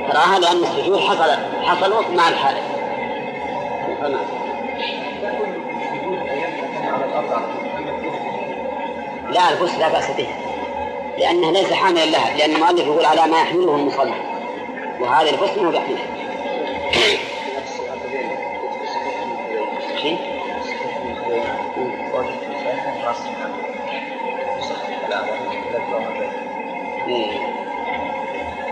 [0.06, 1.30] كراهة لأن السجود حصل
[1.64, 2.62] حصل مع الحادث
[9.30, 10.43] لا البس لا بأس به.
[11.24, 14.14] لأنه ليس حاملا لها لأن المؤلف يقول على ما يحمله المصلي
[15.00, 15.98] وهذا الحسن هو يحمله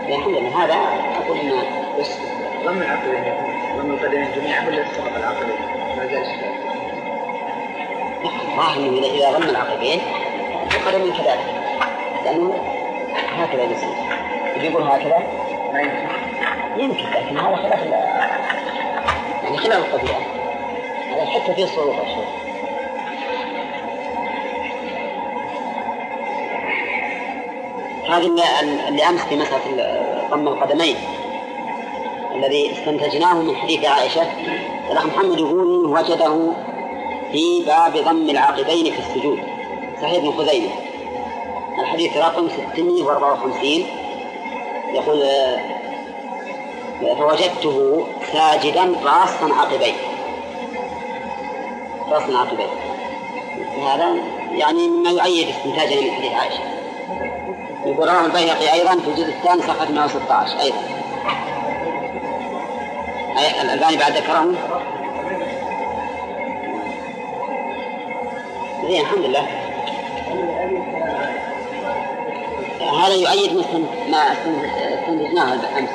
[0.09, 0.75] لكن هذا
[1.25, 1.63] أقول إنه
[1.99, 2.17] بس
[2.65, 3.33] ضم العقلين
[3.77, 5.57] ضم القدمين جميعا ولا سبق العقلين
[5.97, 6.25] ما زال
[8.25, 10.01] الظاهر إذا ضم العقبين
[10.75, 11.52] القدمين كذلك.
[12.33, 12.53] لأنه
[13.37, 13.89] هكذا يصير.
[14.71, 15.23] يقول هكذا.
[15.73, 15.81] ما
[16.77, 17.85] يمكن لكن هذا خلاف
[19.43, 20.21] يعني خلاف الطبيعة.
[21.11, 22.25] هذا حتى في الصعوبه شوي.
[28.09, 28.43] هذه اللي,
[28.87, 30.95] اللي أمس في مسألة ضم القدمين.
[32.35, 34.23] الذي استنتجناه من حديث عائشة.
[34.91, 36.51] الاخ محمد يقول وجده
[37.31, 39.39] في باب ضم العاقبين في السجود.
[40.01, 40.82] صحيح ابن خزيمة.
[42.05, 43.85] الحديث رقم 654
[44.93, 45.59] يقول آه،
[47.15, 49.93] فوجدته ساجدا راصا عقبيه
[52.11, 52.69] راصا عقبيه
[53.85, 54.15] هذا
[54.51, 56.63] يعني مما يؤيد استنتاجنا من حديث عائشة.
[57.85, 60.77] يقول رواه البيهقي أيضا في الجزء الثاني صفحة 116 أيضا.
[63.61, 64.53] الألباني بعد ذكره.
[68.87, 69.62] زين الحمد لله.
[73.03, 73.65] هذا يؤيد
[74.09, 75.89] ما استنتجناه امس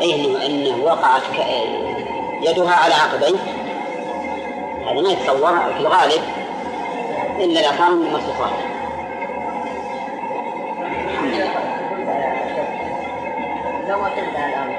[0.00, 1.22] اي انه إنه وقعت
[2.42, 3.38] يدها على عقبيه.
[4.86, 6.22] هذا ما يتصور في الغالب
[7.38, 8.52] إلا إذا كانوا مصفوفات
[13.88, 14.78] لو ما سجد على الانف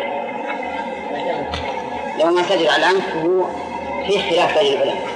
[2.19, 3.45] لو ما سجد على فهو
[4.07, 5.07] فيه خلاف بين العلماء.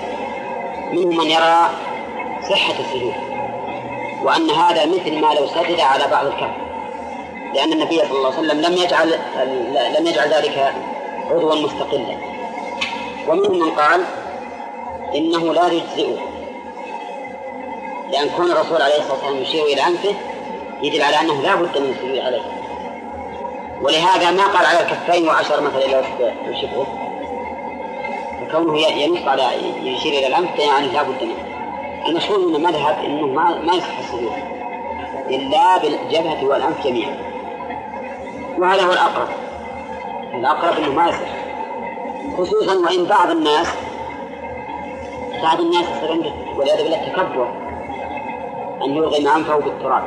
[0.92, 1.70] منهم من يرى
[2.50, 3.33] صحة السجود.
[4.24, 6.74] وأن هذا مثل ما لو سجد على بعض الكف
[7.54, 9.10] لأن النبي صلى الله عليه وسلم لم يجعل
[10.00, 10.74] لم يجعل ذلك
[11.32, 12.18] عضوا مستقلا.
[13.28, 14.02] ومنهم من قال
[15.16, 16.18] إنه لا يجزئه.
[18.12, 20.16] لأن كون الرسول عليه الصلاة والسلام يشير إلى أنفه
[20.82, 22.42] يدل على أنه لا بد من السجود عليه.
[23.82, 26.02] ولهذا ما قال على الكفين وعشر مثلا لو
[26.48, 26.88] يشبهه
[28.52, 29.44] كونه ينص على
[29.84, 31.43] يشير إلى الأنف يعني لا بد منه.
[32.08, 34.32] المشهور من المذهب إنه ما ما يصح السجود
[35.30, 37.18] الا بالجبهة والأنف جميعا.
[38.58, 39.28] وهذا هو الأقرب.
[40.34, 41.30] الأقرب إنه ما يصح.
[42.38, 43.68] خصوصا وإن بعض الناس
[45.44, 47.54] بعض الناس يصير عنده والعياذ بالله تكبر
[48.86, 50.04] أن يلغم أنفه بالتراب.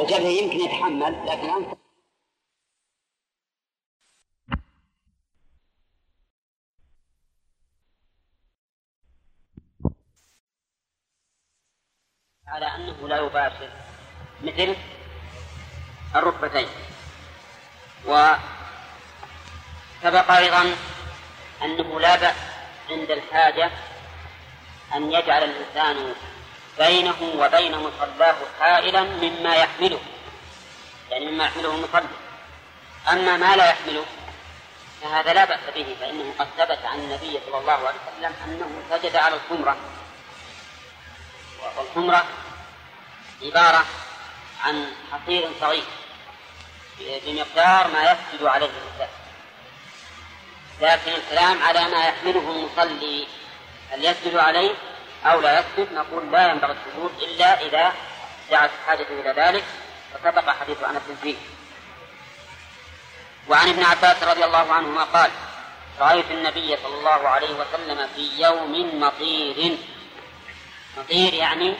[0.00, 1.83] الجبهة يمكن يتحمل لكن الانف
[12.54, 13.68] على أنه لا يباشر
[14.42, 14.76] مثل
[16.16, 16.68] الركبتين.
[18.04, 18.38] وسبق
[20.30, 20.76] أيضا
[21.62, 22.34] أنه لا بأس
[22.90, 23.70] عند الحاجة
[24.94, 26.14] أن يجعل الإنسان
[26.78, 30.00] بينه وبين مصلاه حائلا مما يحمله
[31.10, 32.08] يعني مما يحمله المصلي.
[33.10, 34.04] أما ما لا يحمله
[35.02, 39.16] فهذا لا بأس به فإنه قد ثبت عن النبي صلى الله عليه وسلم أنه سجد
[39.16, 39.76] على الخمرة.
[41.78, 42.24] والخمرة
[43.42, 43.84] عبارة
[44.64, 45.84] عن حصير صغير
[46.98, 49.08] بمقدار ما يسجد عليه الإنسان.
[50.80, 53.26] لكن الكلام على ما يحمله المصلي
[53.90, 54.74] هل يسجد عليه
[55.24, 57.92] أو لا يسجد؟ نقول لا ينبغي السجود إلا إذا
[58.50, 59.64] دعت الحاجة إلى ذلك
[60.14, 61.36] وسبق حديث أنس فيه
[63.48, 65.30] وعن ابن عباس رضي الله عنهما قال
[66.00, 69.78] رأيت النبي صلى الله عليه وسلم في يوم مطير.
[70.98, 71.74] مطير يعني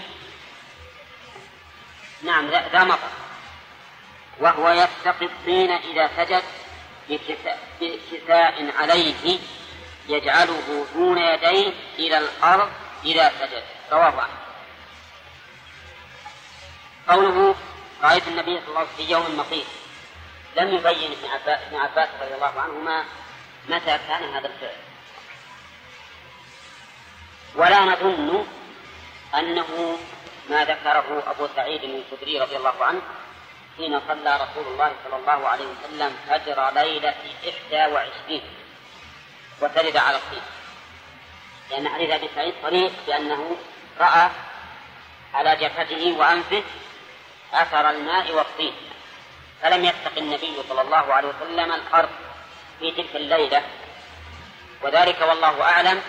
[2.25, 3.09] نعم ذا مطر
[4.41, 6.43] وهو يستقي الطين إذا سجد
[7.81, 9.39] بكساء عليه
[10.09, 12.71] يجعله دون يديه إلى الأرض
[13.05, 13.63] إذا سجد.
[13.93, 14.29] رواه
[17.09, 17.55] قوله
[18.03, 19.65] رأيت النبي صلى الله عليه وسلم في يوم مطير
[20.57, 21.17] لم يبين
[21.47, 23.05] ابن عباس رضي الله عنهما
[23.69, 24.77] متى كان هذا الفعل.
[27.55, 28.47] ولا نظن
[29.35, 29.99] أنه
[30.51, 33.03] ما ذكره أبو سعيد الخدري رضي الله عنه
[33.77, 37.15] حين صلى رسول الله صلى الله عليه وسلم فجر ليلة
[37.49, 38.43] إحدى وعشرين
[39.61, 40.43] وسجد على الطين
[41.71, 43.57] لأن حديث أبي سعيد صريح بأنه
[44.01, 44.31] رأى
[45.35, 46.63] على جبهته وأنفه
[47.53, 48.75] أثر الماء والطين
[49.63, 52.09] فلم يتق النبي صلى الله عليه وسلم الأرض
[52.81, 53.63] في تلك الليلة.
[54.83, 56.03] وذلك والله أعلم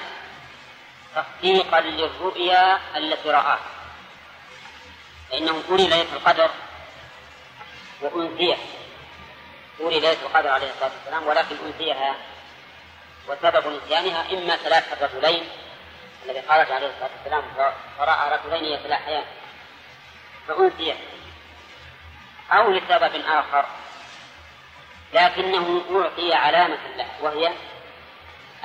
[1.16, 3.75] تصديقا للرؤيا التي رآها.
[5.36, 6.50] فإنه أولي ليلة القدر
[8.02, 8.58] وأنسية
[9.82, 12.16] أولي ليلة القدر عليه الصلاة والسلام ولكن أنسيها
[13.28, 15.44] وسبب نسيانها إما ثلاث الرجلين
[16.26, 17.44] الذي خرج عليه الصلاة والسلام
[17.98, 19.24] فرأى رجلين يتلاحيان
[20.48, 20.96] فأنسي
[22.52, 23.66] أو لسبب آخر
[25.14, 27.52] لكنه أعطي علامة له وهي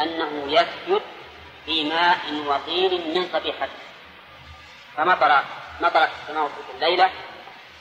[0.01, 1.03] أنه يسجد
[1.67, 3.73] في ماء وطين من صبيحته
[4.97, 5.43] فمطر
[5.81, 7.11] مطرت السماء في الليلة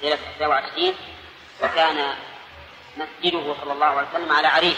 [0.02, 0.96] ليلة 21
[1.64, 2.16] وكان
[2.98, 4.78] مسجده صلى الله عليه وسلم على عريش.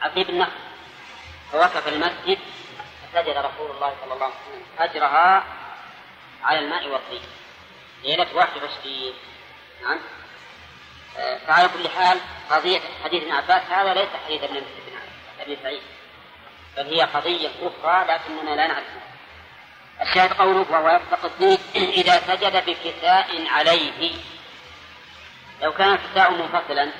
[0.00, 0.52] عقيب النخل
[1.52, 2.38] فوقف المسجد
[3.12, 5.44] فسجد رسول الله صلى الله عليه وسلم فجرها
[6.42, 7.22] على الماء والطين.
[8.04, 9.14] ليلة 21
[9.82, 9.98] نعم.
[11.46, 12.18] فعلى كل حال
[12.50, 14.62] قضية حديث ابن عباس هذا ليس حديث ابن
[15.40, 15.82] ابن سعيد
[16.76, 19.11] بل هي قضية أخرى لكننا لا نعرفها.
[20.00, 21.58] الشاهد قوله وهو يفتقد فيه
[22.02, 24.12] إذا سجد بكساء عليه.
[25.62, 26.90] لو كان الكساء منفصلا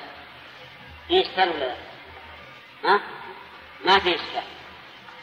[1.08, 1.74] في إشكال ولا
[2.84, 3.00] ها؟
[3.84, 4.42] ما في إشكال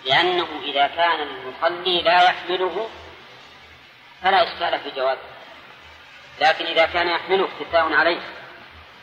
[0.06, 2.90] لأنه إذا كان المصلي لا يحمله
[4.24, 5.20] فلا إشكال في جوازه
[6.42, 8.22] لكن إذا كان يحمله كساء عليه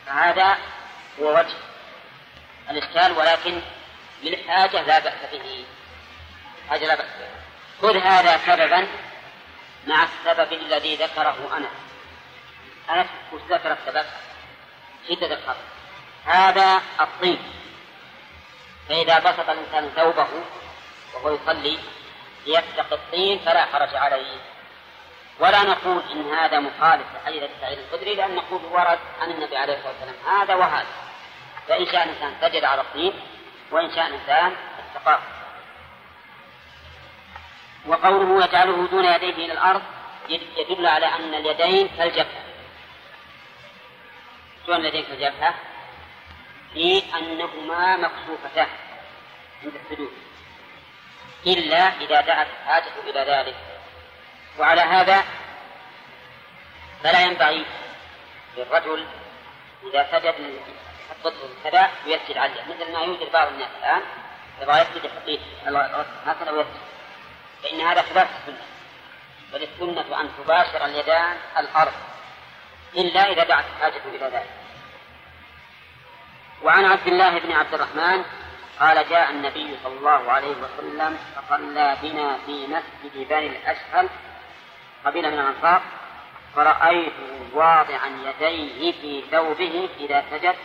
[0.05, 0.57] فهذا
[1.19, 1.55] هو وجه
[2.69, 3.61] الإشكال ولكن
[4.23, 5.65] للحاجة لا بأس به.
[6.69, 7.46] حاجة لا بأس به.
[7.81, 8.87] خذ هذا سببا
[9.87, 11.67] مع السبب الذي ذكره أنا.
[12.89, 13.05] أنا
[13.49, 14.05] ذكر السبب؟
[15.09, 15.55] شدة الحر
[16.25, 17.39] هذا الطين.
[18.89, 20.27] فإذا بسط الإنسان ثوبه
[21.13, 21.79] وهو يصلي
[22.45, 24.37] ليفتق الطين فلا حرج عليه.
[25.39, 29.93] ولا نقول إن هذا مخالف لحديث سعيد الخدري لأن نقول ورد عن النبي عليه الصلاة
[29.93, 30.39] والسلام.
[30.39, 30.87] هذا وهذا.
[31.67, 33.13] فإن شاء الإنسان سجد على الطين
[33.71, 35.36] وإن شاء الإنسان اتقاه.
[37.87, 39.81] وقوله يجعله دون يديه إلى الأرض
[40.29, 42.43] يدل على أن اليدين كالجبهة.
[44.65, 45.53] شلون اليدين كالجبهة؟
[46.73, 48.67] في أنهما مكشوفتان
[49.63, 50.11] عند السجود
[51.47, 53.55] إلا إذا دعت الحاجة إلى ذلك.
[54.59, 55.23] وعلى هذا
[57.03, 57.65] فلا ينبغي
[58.57, 59.05] للرجل
[59.83, 60.35] إذا سجد
[61.09, 61.33] يحط
[61.63, 64.01] كذا ويسجد عليه مثل ما يوجد بعض الناس الآن
[64.61, 65.39] يبغى يسجد يحط
[66.25, 66.96] هكذا ويسجد.
[67.63, 68.65] فإن هذا خلاف السنة
[69.53, 71.93] بل السنة أن تباشر اليدان الأرض
[72.95, 74.49] إلا إذا دعت الحاجة إلى ذلك.
[76.63, 78.23] وعن عبد الله بن عبد الرحمن
[78.79, 84.09] قال جاء النبي صلى الله عليه وسلم فصلى بنا في مسجد بني الأشهل
[85.05, 85.81] قبيلة من الأنصار
[86.55, 90.55] فرأيته واضعا يديه في ثوبه إذا سجد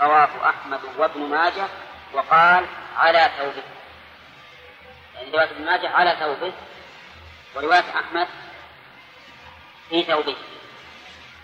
[0.00, 1.66] رواه أحمد وابن ماجه
[2.12, 2.66] وقال
[2.96, 3.62] على ثوبه
[5.14, 6.52] يعني رواية ابن ماجه على ثوبه
[7.54, 8.28] ورواية أحمد
[9.90, 10.36] في ثوبه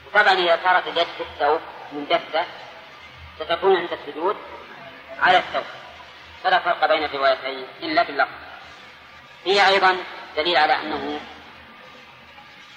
[0.07, 1.61] وطبعا إذا صارت في الثوب
[1.93, 2.47] منجسة
[3.39, 4.37] ستكون عند السجود
[5.21, 5.64] على الثوب.
[6.45, 8.31] فلا فرق بين الروايتين إلا في اللفظ
[9.45, 9.97] فيه أيضا
[10.37, 11.21] دليل على أنه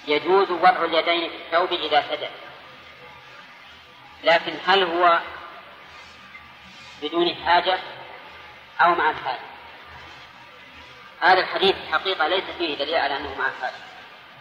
[0.06, 2.30] يجوز وضع اليدين في الثوب إذا سجد.
[4.24, 5.20] لكن هل هو
[7.02, 7.78] بدون حاجة
[8.80, 9.53] أو مع الحاجة؟
[11.24, 13.76] هذا الحديث حقيقة ليس فيه دليل على أنه مع الحاجة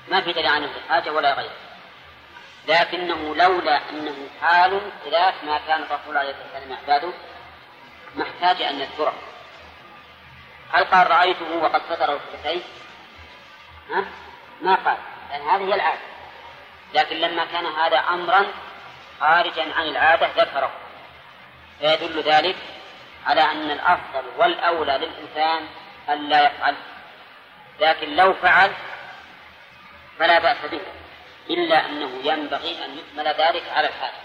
[0.08, 1.56] ما في دليل على أنه حاجة ولا غيره.
[2.68, 7.14] لكنه لولا أنه حال خلاف ما كان الرسول عليه الصلاة والسلام يعتاده
[8.16, 9.14] محتاج أن نذكره.
[10.74, 12.62] هل قال رأيته وقد ستر ركبتيه؟
[13.90, 14.06] ها؟
[14.62, 14.98] ما قال.
[15.30, 16.02] لأن هذه هي العادة.
[16.94, 18.46] لكن لما كان هذا أمرا
[19.20, 20.72] خارجا عن العادة ذكره.
[21.80, 22.58] فيدل ذلك
[23.26, 25.68] على أن الأفضل والأولى للإنسان
[26.10, 26.76] ألا يفعل.
[27.80, 28.72] لكن لو فعل
[30.20, 30.82] فلا بأس به
[31.50, 34.22] إلا أنه ينبغي أن يكمل ذلك على الحاجة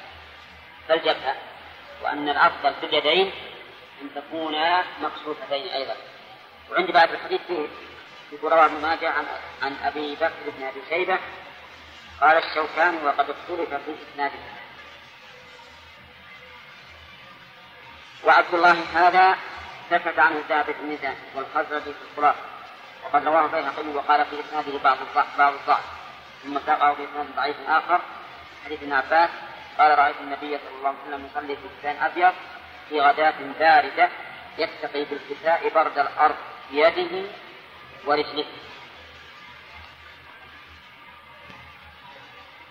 [0.88, 1.34] فالجبهة
[2.02, 3.32] وأن الأفضل في اليدين
[4.02, 5.96] أن تكونا مكشوفتين أيضا.
[6.70, 7.66] وعندي بعد الحديث فيه
[8.32, 9.26] يقول رواه ابن ماجه عن
[9.62, 11.18] عن أبي بكر بن أبي شيبة
[12.20, 14.38] قال الشوكاني وقد اختلف في اسناده
[18.24, 19.38] وعبد الله هذا
[19.90, 22.36] سكت عنه ثابت زيد والخزرج في الخلاص
[23.04, 25.84] وقد رواه البيهقي وقال في إسناده بعض الضعف بعض الضعف
[26.42, 28.00] ثم ساقه في إسناد ضعيف آخر
[28.64, 29.30] حديث ابن عباس
[29.78, 32.32] قال رأيت النبي صلى الله عليه وسلم يصلي في كساء أبيض
[32.88, 34.08] في غداة باردة
[34.58, 36.36] يتقي بالكساء برد الأرض
[36.70, 37.28] بيده
[38.04, 38.44] ورجله.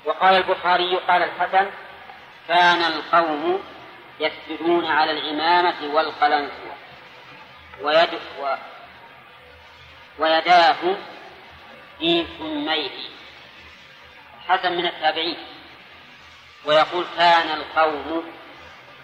[0.06, 1.70] وقال البخاري قال الحسن
[2.48, 3.64] كان القوم
[4.20, 6.77] يسجدون على العمامة والقلنسوة.
[7.82, 8.10] ويد
[8.40, 8.56] و
[10.20, 10.98] ويداه
[12.00, 12.90] في كميه
[14.36, 15.38] الحسن من التابعين.
[16.66, 18.32] ويقول كان القوم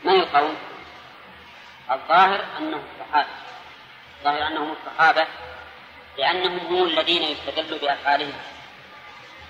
[0.04, 0.58] من القوم؟
[1.92, 3.28] الظاهر أنهم الصحابة
[4.20, 5.28] الظاهر أنهم الصحابة
[6.18, 8.34] لأنهم هم الذين يستدل بأفعالهم.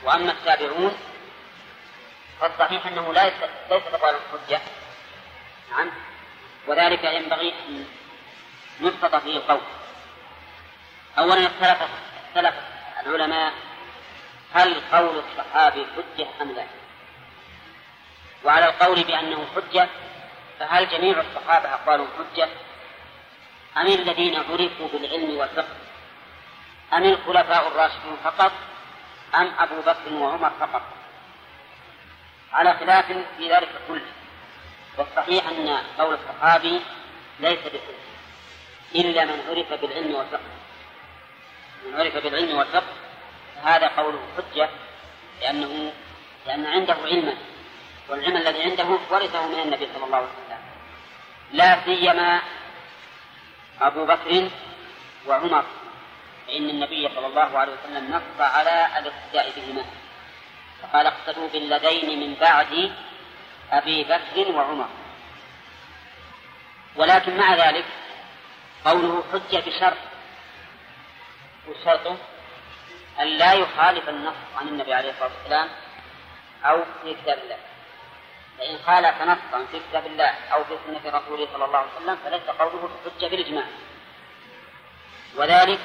[0.03, 0.97] وأما التابعون
[2.41, 3.33] فالصحيح أنه لا ليس
[3.69, 4.61] تقوال الحجة.
[5.71, 5.91] نعم.
[6.67, 7.85] وذلك ينبغي أن
[8.79, 9.61] يبسط فيه القول
[11.17, 11.89] أولا اختلف
[12.27, 12.55] اختلف
[13.05, 13.53] العلماء
[14.53, 16.65] هل قول الصحابي حجة أم لا؟
[18.43, 19.89] وعلى القول بأنه حجة
[20.59, 22.49] فهل جميع الصحابة أقوالهم حجة؟
[23.77, 25.75] أم الذين عرفوا بالعلم والفقه؟
[26.93, 28.51] أم الخلفاء الراشدون فقط؟
[29.35, 30.81] أم أبو بكر وعمر فقط؟
[32.53, 33.05] على خلاف
[33.37, 34.11] في ذلك كله
[34.97, 36.81] والصحيح أن قول الصحابي
[37.39, 38.12] ليس بحجة
[38.95, 40.51] إلا من عرف بالعلم والفقه.
[41.85, 42.93] من عرف بالعلم والفقه
[43.55, 44.69] فهذا قوله حجة
[45.41, 45.93] لأنه
[46.47, 47.35] لأن عنده علما
[48.09, 50.57] والعلم الذي عنده ورثه من النبي صلى الله عليه وسلم.
[51.53, 52.41] لا سيما
[53.81, 54.49] أبو بكر
[55.27, 55.63] وعمر
[56.47, 59.85] فإن النبي صلى الله عليه وسلم نص على الاقتداء بهما.
[60.81, 62.91] فقال اقتدوا بالذين من بعد
[63.71, 64.89] أبي بكر وعمر.
[66.95, 67.85] ولكن مع ذلك
[68.85, 69.97] قوله حجة بشرط
[71.67, 72.17] وشرطه
[73.19, 75.69] أن لا يخالف النص عن النبي عليه الصلاة والسلام
[76.65, 77.57] أو في كتاب الله.
[78.57, 82.43] فإن خالف نصا في كتاب الله أو في سنة رسوله صلى الله عليه وسلم فليس
[82.43, 83.65] قوله حجة بالإجماع.
[85.35, 85.79] وذلك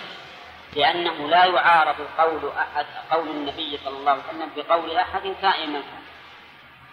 [0.76, 5.82] لأنه لا يعارض قول أحد قول النبي صلى الله عليه وسلم بقول أحد كائن من
[5.82, 6.02] كان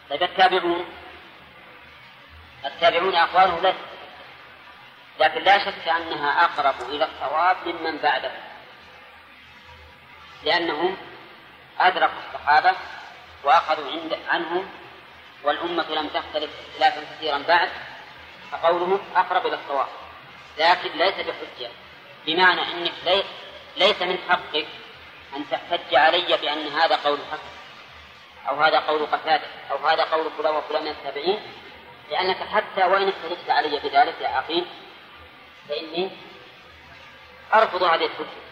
[0.09, 0.85] طيب التابعون
[2.65, 3.94] التابعون أقواله ليست
[5.19, 8.31] لكن لا شك أنها أقرب إلى الصواب ممن بعده.
[10.43, 10.97] لأنهم
[11.79, 12.71] أدركوا الصحابة
[13.43, 14.69] وأخذوا عند عنهم
[15.43, 17.69] والأمة لم تختلف اختلافا كثيرا بعد
[18.51, 19.87] فقولهم أقرب إلى الصواب.
[20.57, 21.69] لكن ليس بحجة
[22.25, 23.25] بمعنى أنك
[23.77, 24.67] ليس من حقك
[25.35, 27.39] أن تحتج علي بأن هذا قول حق
[28.49, 31.39] أو هذا قول قتادة أو هذا قول فلان وفلان من التابعين
[32.11, 34.65] لأنك حتى وإن احتجت علي بذلك يا أخي
[35.69, 36.11] فإني
[37.53, 38.45] أرفض هذه الحجة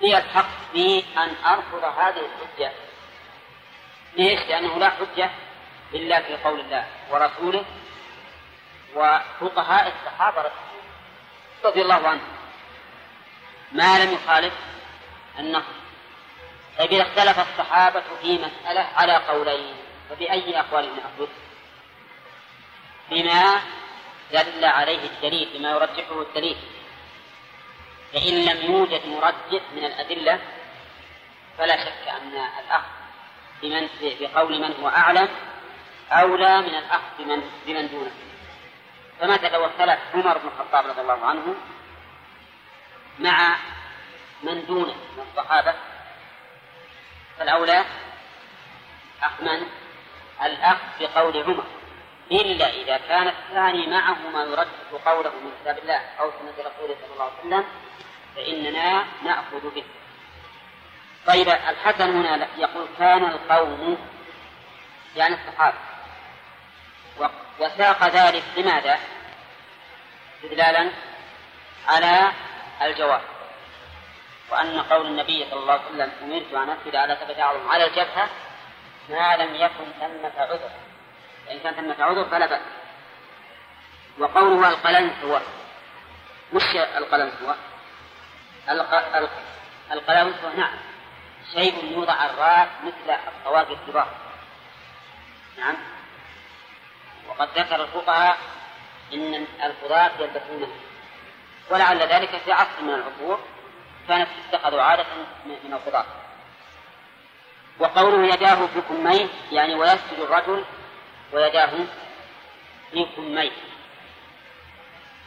[0.00, 2.72] لي الحق في أن أرفض هذه الحجة
[4.16, 5.30] ليش؟ لأنه لا حجة
[5.94, 7.64] إلا في قول الله ورسوله
[8.94, 10.50] وفقهاء الصحابة
[11.64, 12.36] رضي الله عنهم
[13.72, 14.54] ما لم يخالف
[15.38, 15.64] النص
[16.78, 19.74] طيب إذا اختلف الصحابة في مسألة على قولين
[20.10, 21.28] فبأي أقوال نأخذ؟
[23.10, 23.60] بما
[24.32, 26.56] دل عليه الدليل بما يرجحه الدليل.
[28.12, 30.40] فإن لم يوجد مرجح من الأدلة
[31.58, 32.32] فلا شك أن
[32.64, 32.96] الأخذ
[33.62, 35.28] بمن بقول من هو أعلم
[36.12, 38.12] أولى من الأخذ بمن بمن دونه.
[39.20, 41.54] فمثلا لو اختلف عمر بن الخطاب رضي الله عنه
[43.18, 43.56] مع
[44.42, 45.74] من دونه من الصحابة.
[47.38, 47.84] فالأولى
[49.22, 49.66] أخذ من
[50.42, 51.64] الأخذ بقول عمر.
[52.32, 57.12] إلا إذا كان الثاني معه ما يرجح قوله من كتاب الله أو سنة رسوله صلى
[57.12, 57.64] الله عليه وسلم
[58.36, 59.84] فإننا نأخذ به.
[61.26, 63.98] طيب الحسن هنا يقول كان القوم
[65.16, 65.76] يعني الصحابة.
[67.60, 68.98] وساق ذلك لماذا؟
[70.36, 70.90] استدلالا
[71.88, 72.32] على
[72.82, 73.22] الجواب.
[74.50, 77.68] وأن قول النبي صلى الله عليه وسلم أمرت أن أسجد على أعظم.
[77.70, 78.28] على الجبهة
[79.08, 80.70] ما لم يكن ثمة عذر.
[81.46, 82.60] فإن كان ثمة عذر فلا بأس.
[84.18, 85.42] وقوله القلنسوة
[86.52, 87.56] وش القلنسوة؟
[89.92, 90.74] القلنسوة نعم.
[91.52, 94.08] شيء يوضع الراس مثل الطواقي الكبار.
[95.58, 95.76] نعم.
[97.28, 98.38] وقد ذكر الفقهاء
[99.12, 100.68] إن القضاة يلبسونه
[101.70, 103.40] ولعل ذلك في عصر من العصور
[104.08, 105.04] كانت تتخذ عادة
[105.46, 106.04] من القضاة
[107.78, 110.64] وقوله يداه في كميه يعني ويسجد الرجل
[111.32, 111.70] ويداه
[112.90, 113.50] في كميه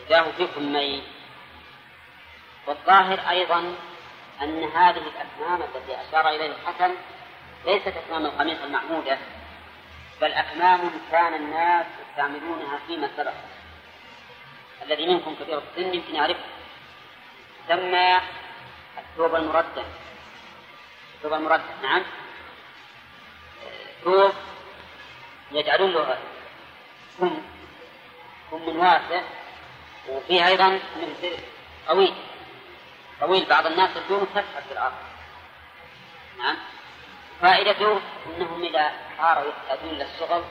[0.05, 1.01] يداه في كميه
[2.67, 3.75] والظاهر أيضا
[4.41, 6.95] أن هذه الأكمام التي أشار إليها الحسن
[7.65, 9.17] ليست أكمام القميص المعمودة
[10.21, 13.33] بل أكمام كان الناس يستعملونها فيما سبق.
[14.85, 16.43] الذي منكم كثير السن يمكن يعرفه.
[17.67, 18.19] سمى
[18.97, 19.85] الثوب المردد.
[21.15, 22.03] الثوب المردد نعم.
[24.03, 24.33] ثوب
[25.51, 26.17] يجعلون له
[27.19, 27.41] كم
[28.51, 29.21] كم واسع
[30.09, 31.15] وفيه أيضا من
[31.87, 32.13] طويل.
[33.21, 34.93] طويل بعض الناس يكون تفحت في الأرض.
[36.37, 36.57] نعم.
[37.41, 40.43] فائدته أنهم إذا صاروا يحتاجون إلى الشغل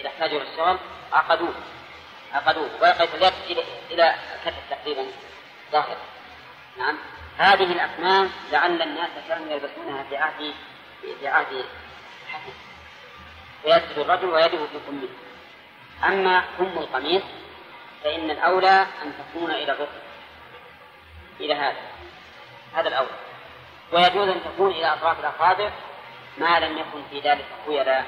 [0.00, 0.78] إذا احتاجوا إلى الشغل
[1.12, 1.54] عقدوه
[2.32, 5.06] عقدوه ويقف اليد إلى إلى الكتف تقريبا
[5.72, 5.96] ظاهر.
[6.78, 6.98] نعم.
[7.38, 10.54] هذه الأكمام لعل الناس كانوا يلبسونها في عهد
[11.02, 11.64] في عهد
[12.26, 12.69] الحسن
[13.62, 15.08] فيسجد الرجل ويده في كمه
[16.04, 17.22] أما كم القميص
[18.04, 20.00] فإن الأولى أن تكون إلى الركب
[21.40, 21.82] إلى هذا
[22.74, 23.10] هذا الأولى
[23.92, 25.70] ويجوز أن تكون إلى أطراف الأصابع
[26.38, 28.06] ما لم يكن في ذلك خيلاء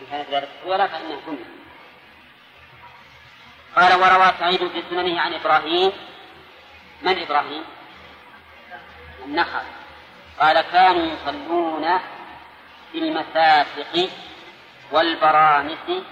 [0.00, 1.54] إن كانت ذلك خيلاء فإنه كنا
[3.76, 5.92] قال وروى سعيد في سننه عن إبراهيم.
[7.02, 7.64] من إبراهيم؟
[9.24, 9.62] النخل.
[10.40, 11.98] قال كانوا يصلون
[12.92, 14.08] في المسافق
[14.94, 16.04] والبرانس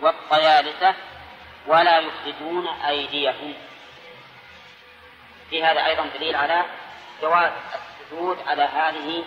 [0.00, 0.94] والطيالسة
[1.66, 3.54] ولا يخرجون أيديهم.
[5.50, 6.64] في هذا أيضا دليل على
[7.22, 9.24] جواز السجود على هذه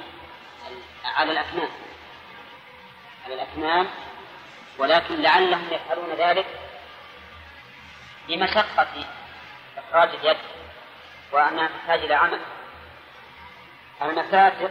[1.05, 1.69] على الأكمام.
[3.25, 3.87] على الأكمام.
[4.77, 6.45] ولكن لعلهم يفعلون ذلك
[8.29, 9.05] لمشقة
[9.77, 10.37] إخراج اليد
[11.31, 12.39] وأنها تحتاج إلى عمل.
[14.01, 14.69] المسافر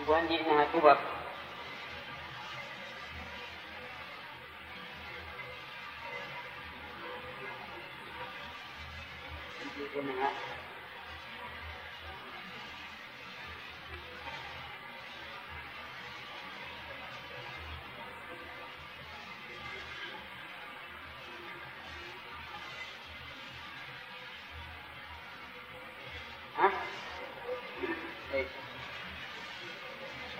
[0.00, 0.98] يقول عندي إنها كبر
[9.96, 10.30] إنها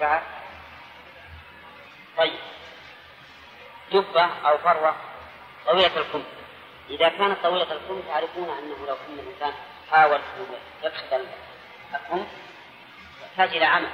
[0.01, 0.23] بعد
[2.17, 2.39] طيب.
[3.93, 4.95] جبة أو فروة
[5.67, 6.23] طويلة الكم
[6.93, 9.53] إذا كانت طويلة الكم تعرفون أنه لو أن الإنسان
[9.91, 10.47] حاول أن
[10.83, 11.13] يكشف
[11.95, 12.27] الكم
[13.23, 13.91] يحتاج إلى عمل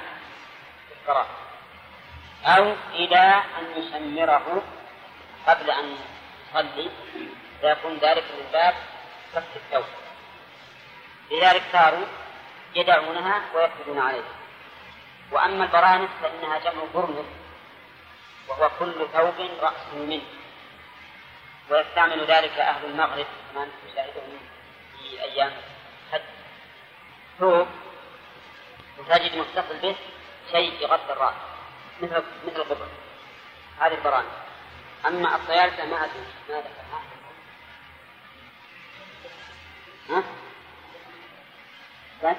[0.87, 1.25] في الصلاة
[2.45, 4.61] أو إلى أن يشمره
[5.47, 5.97] قبل أن
[6.49, 6.89] يصلي
[7.61, 8.73] فيكون ذلك من باب
[9.35, 9.85] كف الثوب.
[11.31, 12.05] لذلك صاروا
[12.75, 14.35] يدعونها ويكتبون عليها.
[15.31, 17.25] وأما البرانس فإنها جمع برنس
[18.47, 20.21] وهو كل ثوب رأسه منه.
[21.69, 24.39] ويستعمل ذلك أهل المغرب كما تشاهدون
[24.99, 25.51] في أيام
[26.07, 26.21] الحج.
[27.39, 27.67] ثوب
[28.97, 29.95] وتجد متصل به
[30.51, 31.33] شيء يغطي الرأس
[32.01, 32.87] مثل مثل القبع.
[33.79, 34.27] هذه البرانس
[35.05, 37.01] أما الطيالسة ما أدري ما ذكرها
[40.09, 40.23] ها؟
[42.23, 42.37] بس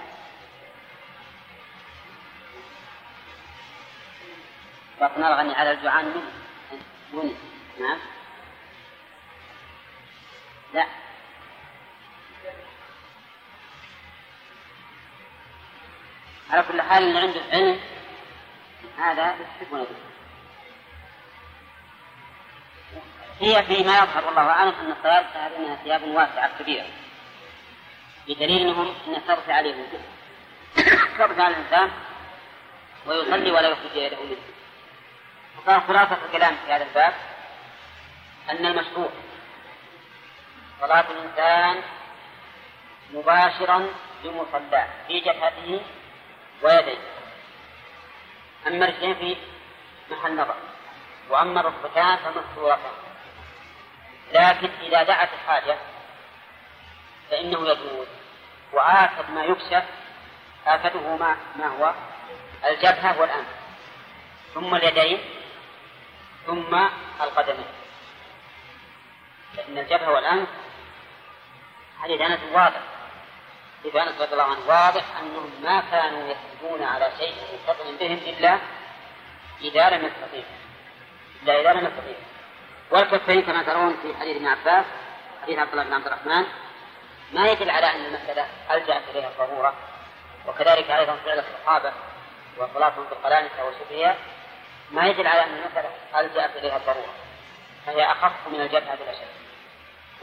[5.01, 6.15] وقنا الغني على الجوعان
[7.13, 7.35] منه.
[7.81, 7.99] نعم.
[10.75, 10.87] لا.
[16.51, 17.81] على كل حال اللي عنده علم
[18.99, 19.97] هذا يستحقون به
[23.41, 26.87] هي فيما يظهر والله أعلم أن الطيارة هذه انها ثياب واسعة كبيرة
[28.29, 29.75] بدليل أنهم إن ترفع عليه
[31.19, 31.91] ترفع على الإنسان
[33.07, 34.37] ويصلي ولا يخرج يده منه.
[35.59, 37.15] وكان خلاصة الكلام في هذا الباب
[38.51, 39.09] أن المشروع
[40.81, 41.83] صلاة الإنسان
[43.13, 43.89] مباشرا
[44.25, 45.81] بمصلاه في جبهته
[46.63, 46.99] ويديه.
[48.67, 49.37] أما الرجلين في
[50.11, 50.55] محل نظر
[51.31, 52.93] وأما الركبتان فمستورتان
[54.33, 55.77] لكن إذا دعت الحاجة
[57.31, 58.07] فإنه يجوز
[58.73, 59.85] وآكد ما يكشف
[60.67, 61.95] آكده ما ما هو
[62.65, 63.47] الجبهة والأنف
[64.55, 65.19] ثم اليدين
[66.47, 66.75] ثم
[67.21, 67.67] القدمين.
[69.57, 70.49] فإن الجبهة والأنف
[72.03, 72.81] حديث أنس واضح.
[73.81, 78.59] حديث أنس رضي الله عنه واضح أنهم ما كانوا يسجدون على شيء متصل بهم إلا
[79.61, 80.61] إذا لم يستطيعوا.
[81.43, 82.31] إلا إذا لم يستطيعوا.
[82.91, 84.85] والكفين كما ترون في حديث ابن عباس
[85.43, 86.47] حديث عبد الله بن عبد الرحمن
[87.33, 89.75] ما يدل على أن المسألة ألجأت إليها الضرورة
[90.47, 91.93] وكذلك أيضا فعل الصحابة
[92.59, 94.17] وصلاتهم في القلانسة
[94.91, 95.91] ما يدل على أن المسألة
[96.21, 97.15] ألجأت إليها الضرورة
[97.87, 99.29] فهي أخف من الجبهة بلا شك.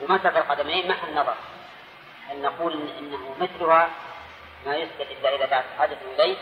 [0.01, 1.35] ومسك القدمين محل نظر.
[2.31, 3.89] أن نقول إن إنه مثلها
[4.65, 6.37] ما يسكت إلا إذا دعت حاجة إليه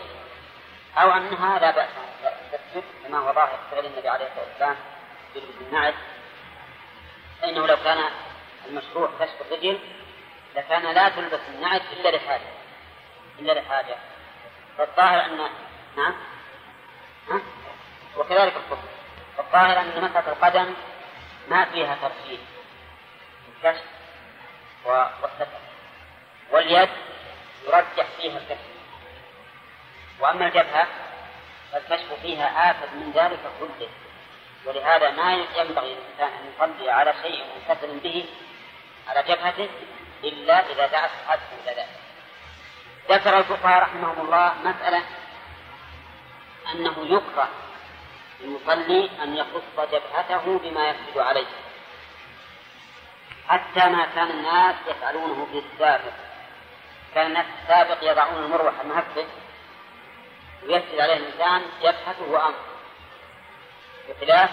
[0.98, 1.88] أو أنها لا بأس
[2.52, 4.76] تسجد كما هو ظاهر فعل النبي عليه الصلاة والسلام
[5.34, 5.94] يلبس النعل
[7.42, 7.98] فإنه لو كان
[8.66, 9.78] المشروع كشف الرجل
[10.56, 12.48] لكان لا تلبس النعل إلا لحاجة
[13.38, 13.96] إلا لحاجة.
[14.78, 15.38] فالظاهر أن
[15.96, 16.14] نعم.
[17.30, 17.40] ها؟
[18.16, 18.88] وكذلك الكفر
[19.38, 20.74] الظاهر أن مسألة القدم
[21.48, 22.38] ما فيها ترتيب
[23.48, 23.84] الكشف
[24.84, 25.65] والستر
[26.50, 26.88] واليد
[27.66, 28.66] يرجح فيها الكشف
[30.20, 30.86] وأما الجبهة
[31.72, 33.88] فالكشف فيها آفة من ذلك كله.
[34.64, 38.24] ولهذا ما ينبغي للإنسان أن يصلي على شيء متصل به
[39.08, 39.68] على جبهته
[40.24, 41.88] إلا إذا دعت حد إلى ذلك.
[43.10, 45.02] ذكر الفقهاء رحمهم الله مسألة
[46.72, 47.48] أنه يكره
[48.40, 51.46] للمصلي أن يخص جبهته بما يسجد عليه.
[53.48, 56.25] حتى ما كان الناس يفعلونه في السابق.
[57.16, 59.26] كان الناس السابق يضعون المروح المهفت
[60.62, 62.58] ويسجد عليه الإنسان جبهته وأنفه
[64.08, 64.50] بخلاف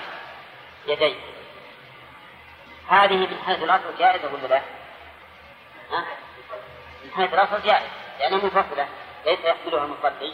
[0.88, 1.16] يديه
[2.90, 4.62] هذه من حيث الأصل جائزة ولا لا؟
[5.92, 6.06] ها؟
[7.04, 7.90] من حيث الأصل جائزة
[8.20, 8.88] لأنها منفصلة
[9.26, 10.34] ليس يحملها المصلي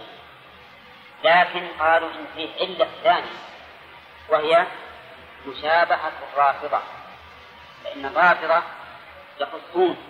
[1.23, 3.39] لكن قالوا إن فيه علة ثانية
[4.30, 4.65] وهي
[5.47, 6.80] مشابهة الرافضة
[7.84, 8.63] فإن الرافضة
[9.39, 10.09] يخصون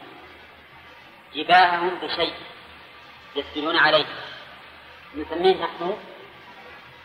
[1.34, 2.34] جباههم بشيء
[3.36, 4.05] يسجدون عليه.
[5.15, 5.97] نسميه نحن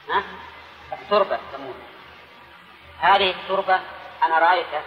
[0.08, 0.24] ها؟
[0.92, 1.84] التربة يسمونه.
[2.98, 3.80] هذه التربة
[4.22, 4.82] أنا رأيتها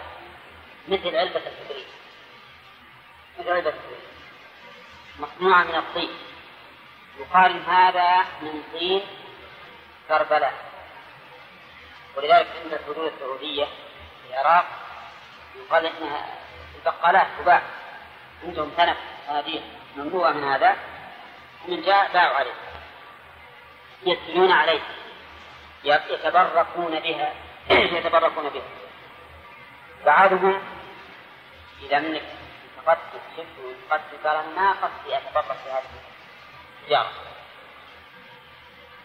[0.88, 1.86] مثل علبة الكبريت
[3.38, 4.08] مثل علبة الكبريت
[5.18, 6.10] مصنوعة من الطين.
[7.18, 9.02] يقال هذا من طين
[10.08, 10.54] كربلاء.
[12.16, 14.66] ولذلك عند الحدود السعودية في العراق
[15.56, 16.26] يقال إنها
[16.78, 17.62] البقالات تباع.
[18.44, 18.96] عندهم تنف
[19.28, 19.62] صناديق
[19.96, 20.76] مملوءة من هذا؟
[21.64, 22.54] ومن جاء باعوا عليه.
[24.02, 24.80] يسجدون عليه.
[25.84, 27.32] يتبركون بها.
[27.96, 28.62] يتبركون بها.
[30.06, 30.62] بعضهم
[31.82, 32.22] إذا منك
[32.76, 32.98] فقدت
[33.36, 33.46] شفت
[33.90, 35.84] قد قال ما قصدي أتبرك بهذه
[36.82, 37.12] التجارة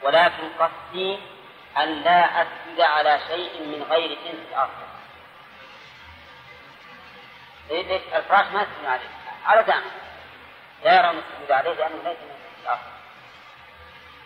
[0.01, 1.19] ولكن قصدي
[1.78, 4.69] أن لا أسجد على شيء من غير جنس الأرض.
[8.15, 9.09] الفراش ما يسجد عليه.
[9.45, 9.84] على دعم
[10.84, 12.79] لا يرون السجود عليه لأنه ليس من الأرض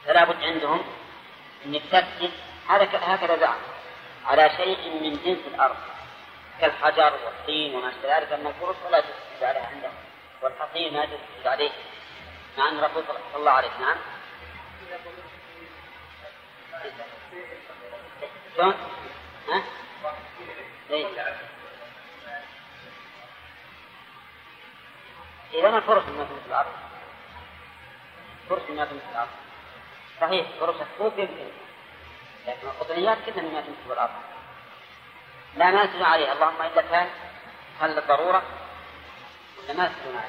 [0.06, 0.86] فلا بد عندهم
[1.66, 2.32] أنك تسجد
[2.70, 3.60] هكذا زعم
[4.26, 5.76] على شيء من جنس الأرض
[6.62, 9.94] كالحجر والطين وما أشبه ذلك من الفرش ولا تسجد عليه عندهم
[10.42, 11.72] والحصين ما تسجد عليه.
[12.58, 13.98] مع أن الرسول صلى الله عليه نعم.
[18.56, 18.76] شلون؟
[19.50, 19.64] ها؟
[25.54, 26.72] إذا ما فرش ما في الأرض
[28.50, 29.30] فرش ما في الأرض
[30.22, 31.48] صحيح فرش الصوف يمكن
[32.48, 34.12] لكن القطنيات كلها مما تمسك الأرض
[35.56, 37.08] لا ما يسجدون عليها اللهم إلا كان.
[37.82, 38.44] هل الضرورة؟
[39.64, 40.22] ولا ما عليها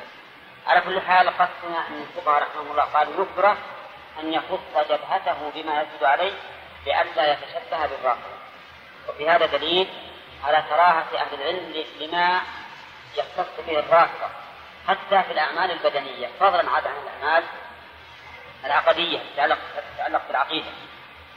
[0.67, 3.57] على كل حال قصنا أن الفقهاء رحمهم الله قالوا يكره
[4.21, 6.33] أن يخص جبهته بما يسجد عليه
[6.87, 8.39] لئلا يتشبه بالراقب
[9.09, 9.89] وفي هذا دليل
[10.45, 12.41] على كراهة أهل العلم لما
[13.17, 14.29] يختص به الراقبة.
[14.89, 17.45] حتى في الأعمال البدنية فضلا عن الأعمال
[18.65, 20.71] العقدية تتعلق بالعقيدة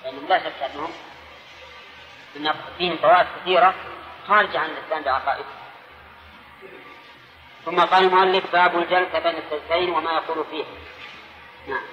[0.03, 0.91] لأنهم لا شك أنهم
[2.35, 3.73] أن فيهم فوائد كثيرة
[4.27, 5.45] خارجة عن الإسلام بعقائده
[7.65, 10.65] ثم قال المؤلف باب الجلسة بين السجدتين وما يقول فيه
[11.67, 11.83] نعم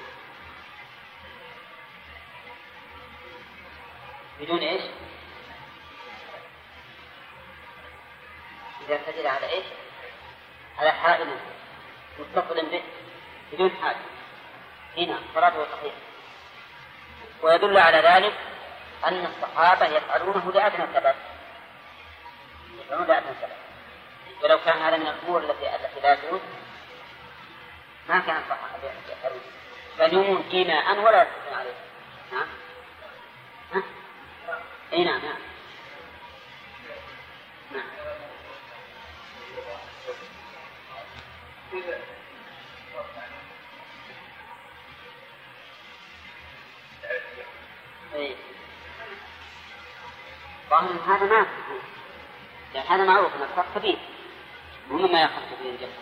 [4.40, 4.82] بدون إيش؟
[8.88, 9.64] إذا سجد على إيش؟
[10.78, 11.26] على حائل
[12.18, 12.82] متصل به
[13.52, 13.96] بدون حاجة
[14.96, 15.96] هنا صلاته صحيحة
[17.42, 18.34] ويدل على ذلك
[19.06, 21.14] أن الصحابة يفعلونه لأدنى سبب.
[22.80, 23.58] يفعلون لأدنى سبب.
[24.42, 26.40] ولو كان هذا من الأمور التي التي لا تجوز
[28.08, 29.40] ما كان الصحابة يفعلون
[29.98, 31.74] بل في ماء ولا يستطيعون عليه
[32.32, 32.46] نعم.
[33.74, 33.82] ها؟
[34.92, 35.38] اي نعم نعم.
[37.72, 37.84] نعم.
[50.70, 51.46] ظاهر هذا ما
[52.74, 53.98] لأن هذا معروف أن الفرق كبير
[54.90, 55.92] مهم ما يخص به الجسد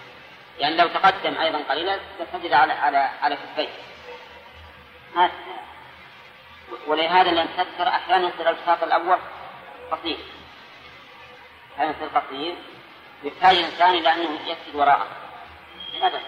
[0.58, 3.68] يعني لو تقدم أيضا قليلا تسجد على على على كفيه
[6.86, 9.18] ولهذا لأن تذكر أحيانا يصير الالتفات الأول
[9.90, 10.18] قصير
[11.74, 12.54] أحيانا يصير قصير
[13.24, 15.06] يحتاج الإنسان إلى أنه يسجد وراءه.
[16.00, 16.22] بأس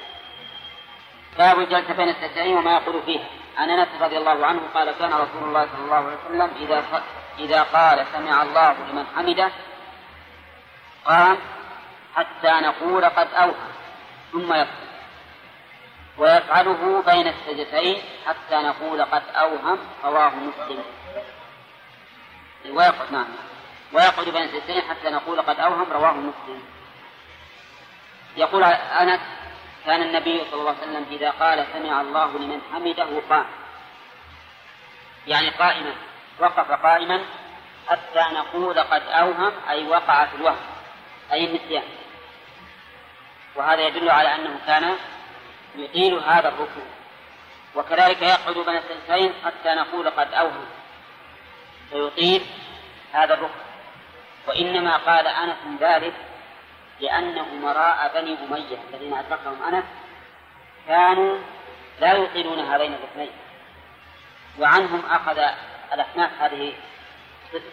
[1.39, 3.27] باب الجلسة بين السجدين وما يقول فيها.
[3.57, 7.03] عن أنس رضي الله عنه قال كان رسول الله صلى الله عليه وسلم إذا
[7.39, 9.51] إذا قال سمع الله لمن حمده
[11.05, 11.39] قام
[12.17, 13.69] حتى نقول قد أوحى.
[14.33, 14.89] ثم يقول.
[16.19, 20.83] ويفعله بين السجدتين حتى نقول قد أوهم رواه مسلم.
[22.71, 23.27] ويقعد نعم
[23.93, 26.63] ويقعد بين السجدتين حتى نقول قد أوهم رواه مسلم.
[28.37, 29.21] يقول أنس
[29.89, 33.47] كان النبي صلى الله عليه وسلم إذا قال سمع الله لمن حمده قام.
[35.27, 35.95] يعني قائما
[36.41, 37.25] وقف قائما
[37.89, 40.67] حتى نقول قد أوهم أي وقع في الوهم
[41.33, 41.83] أي النسيان.
[43.57, 44.97] وهذا يدل على أنه كان
[45.77, 46.87] يطيل هذا الركوع
[47.75, 50.67] وكذلك يقعد بين السجدتين حتى نقول قد أوهم.
[51.91, 52.47] فيطيل
[53.13, 53.61] هذا الركن.
[54.47, 56.15] وإنما قال أنس ذلك
[57.01, 59.85] لأن أمراء بني أمية الذين أدركهم أنس
[60.89, 61.39] كانوا
[62.01, 63.31] لا يطيلون هذين الركنين
[64.59, 65.39] وعنهم أخذ
[65.93, 66.73] الأحناف هذه
[67.45, 67.71] الصفة.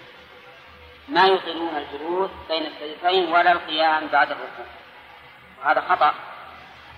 [1.08, 4.66] ما يطيلون الجلوس بين السجدتين ولا القيام بعد الركوع.
[5.60, 6.14] وهذا خطأ.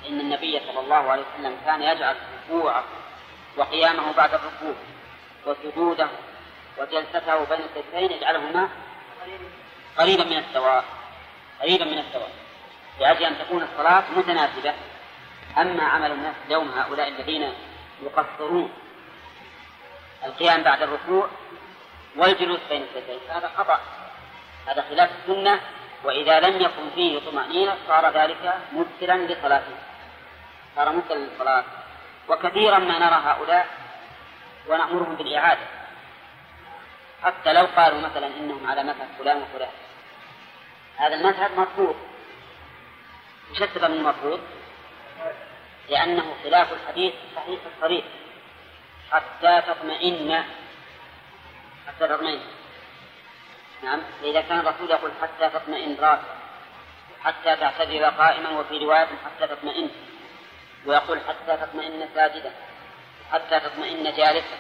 [0.09, 2.15] إن النبي صلى الله عليه وسلم كان يجعل
[2.49, 2.83] ركوعه
[3.57, 4.75] وقيامه بعد الركوع
[5.45, 6.07] وسجوده
[6.77, 8.69] وجلسته بين السجدتين يجعلهما
[9.97, 10.83] قريبا من السواء
[11.61, 12.29] قريبا من السواء
[12.99, 14.73] لأجل أن تكون الصلاة متناسبة
[15.57, 17.53] أما عمل الناس اليوم هؤلاء الذين
[18.03, 18.71] يقصرون
[20.25, 21.29] القيام بعد الركوع
[22.15, 23.79] والجلوس بين السجدين هذا خطأ.
[24.67, 25.59] هذا خلاف السنة
[26.03, 29.75] وإذا لم يكن فيه طمأنينة صار ذلك مبتلا لصلاته.
[30.75, 31.63] صار مبتلا للصلاة.
[32.29, 33.67] وكثيرا ما نرى هؤلاء
[34.67, 35.67] ونأمرهم بالإعادة.
[37.23, 39.69] حتى لو قالوا مثلا إنهم على مذهب فلان وفلان.
[40.97, 41.95] هذا المذهب مرفوض
[43.51, 44.39] السبب من المرفوض؟
[45.89, 48.05] لأنه خلاف الحديث الصحيح الصريح
[49.11, 50.43] حتى تطمئن.
[51.87, 52.41] حتى تطمئن.
[53.83, 54.01] نعم.
[54.21, 56.37] فإذا كان الرسول يقول حتى تطمئن راسك
[57.23, 59.89] حتى تعتدل قائما وفي رواية حتى تطمئن.
[60.85, 62.51] ويقول حتى تطمئن ساجدا
[63.31, 64.57] حتى تطمئن جالسا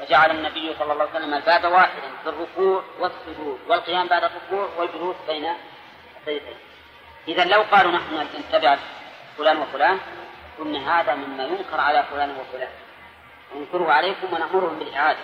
[0.00, 5.16] وجعل النبي صلى الله عليه وسلم الباب واحدا في الركوع والسجود والقيام بعد الركوع والجلوس
[5.28, 5.46] بين
[6.16, 6.56] السجدتين
[7.28, 8.76] إذا لو قالوا نحن نتبع
[9.38, 9.98] فلان وفلان
[10.58, 12.68] قلنا هذا مما ينكر على فلان وفلان.
[13.54, 15.18] ننكره عليكم ونأمرهم بالإعادة.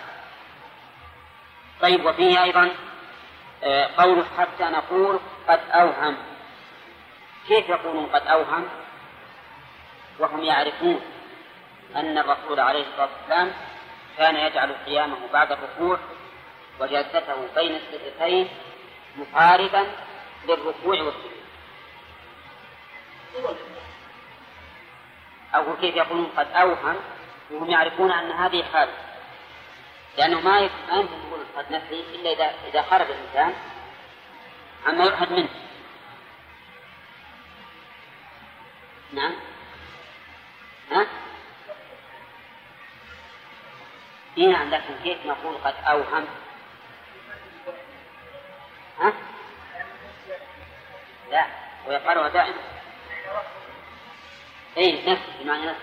[1.81, 2.71] طيب وفيه أيضا
[3.65, 6.17] آه، قوله حتى نقول قد أوهم.
[7.49, 8.69] كيف يقولون قد أوهم؟
[10.19, 11.01] وهم يعرفون
[11.97, 13.53] أن الرسول عليه الصلاة والسلام
[14.19, 15.99] كان يجعل قيامه بعد الركوع
[16.81, 18.49] وجلسته بين السجدتين
[19.17, 19.87] مقاربا
[20.49, 21.35] للركوع والسجود.
[25.55, 26.97] أو كيف يقولون قد أوهم
[27.51, 28.89] وهم يعرفون أن هذه حال
[30.19, 33.55] لأنه ما ما يمكن يقول قد نفسي إلا إذا إذا خرج الإنسان
[34.87, 35.49] عما يؤخذ منه.
[39.13, 39.33] نعم.
[44.39, 46.27] إيه نعم لكن كيف نقول قد أوهم.
[49.01, 49.13] ها؟
[51.31, 51.47] لا.
[51.87, 52.63] ويقالها دائما
[54.77, 55.81] اي نفس بمعنى نفس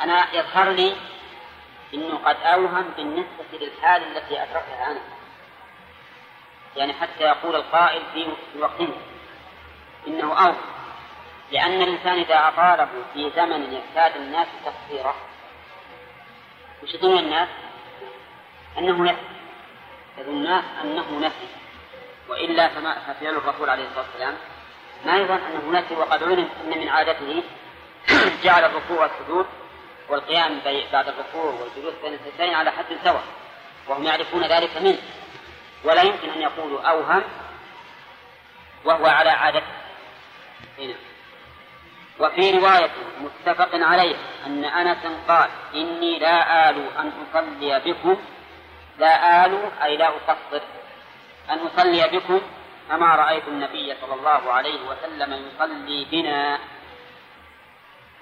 [0.00, 0.96] أنا يظهر لي
[1.94, 5.00] إنه قد أوهم بالنسبة للحال التي أدركها أنا.
[6.76, 8.26] يعني حتى يقول القائل في
[8.58, 8.88] وقته
[10.06, 10.71] إنه أوهم.
[11.52, 15.14] لأن الإنسان إذا أطاله في زمن يكاد الناس تقصيره
[16.82, 17.48] وش يظن الناس؟
[18.78, 19.22] أنه نفي.
[20.18, 21.46] يظن الناس أنه نفي.
[22.28, 24.34] وإلا فما ففعل الرسول عليه الصلاة والسلام
[25.06, 27.42] ما يظن أنه نفي وقد علم أن من عادته
[28.44, 29.46] جعل الركوع والسجود
[30.08, 30.60] والقيام
[30.92, 33.24] بعد الركوع والجلوس بين السجدين على حد سواء
[33.88, 34.98] وهم يعرفون ذلك منه.
[35.84, 37.22] ولا يمكن أن يقولوا أوهم
[38.84, 39.66] وهو على عادته.
[40.78, 41.11] هنا.
[42.20, 42.90] وفي رواية
[43.20, 44.16] متفق عليه
[44.46, 44.98] أن أنس
[45.28, 48.16] قال إني لا آل أن أصلي بكم.
[48.98, 50.62] لا آل أي لا أقصر
[51.50, 52.40] أن أصلي بكم
[52.88, 56.58] كما رأيت النبي صلى الله عليه وسلم يصلي بنا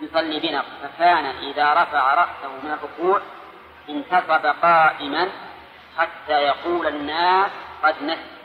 [0.00, 0.64] يصلي بنا.
[0.82, 3.20] فكان إذا رفع رأسه من الركوع
[3.88, 5.28] انتصب قائما
[5.98, 7.50] حتى يقول الناس
[7.82, 8.40] قد نسي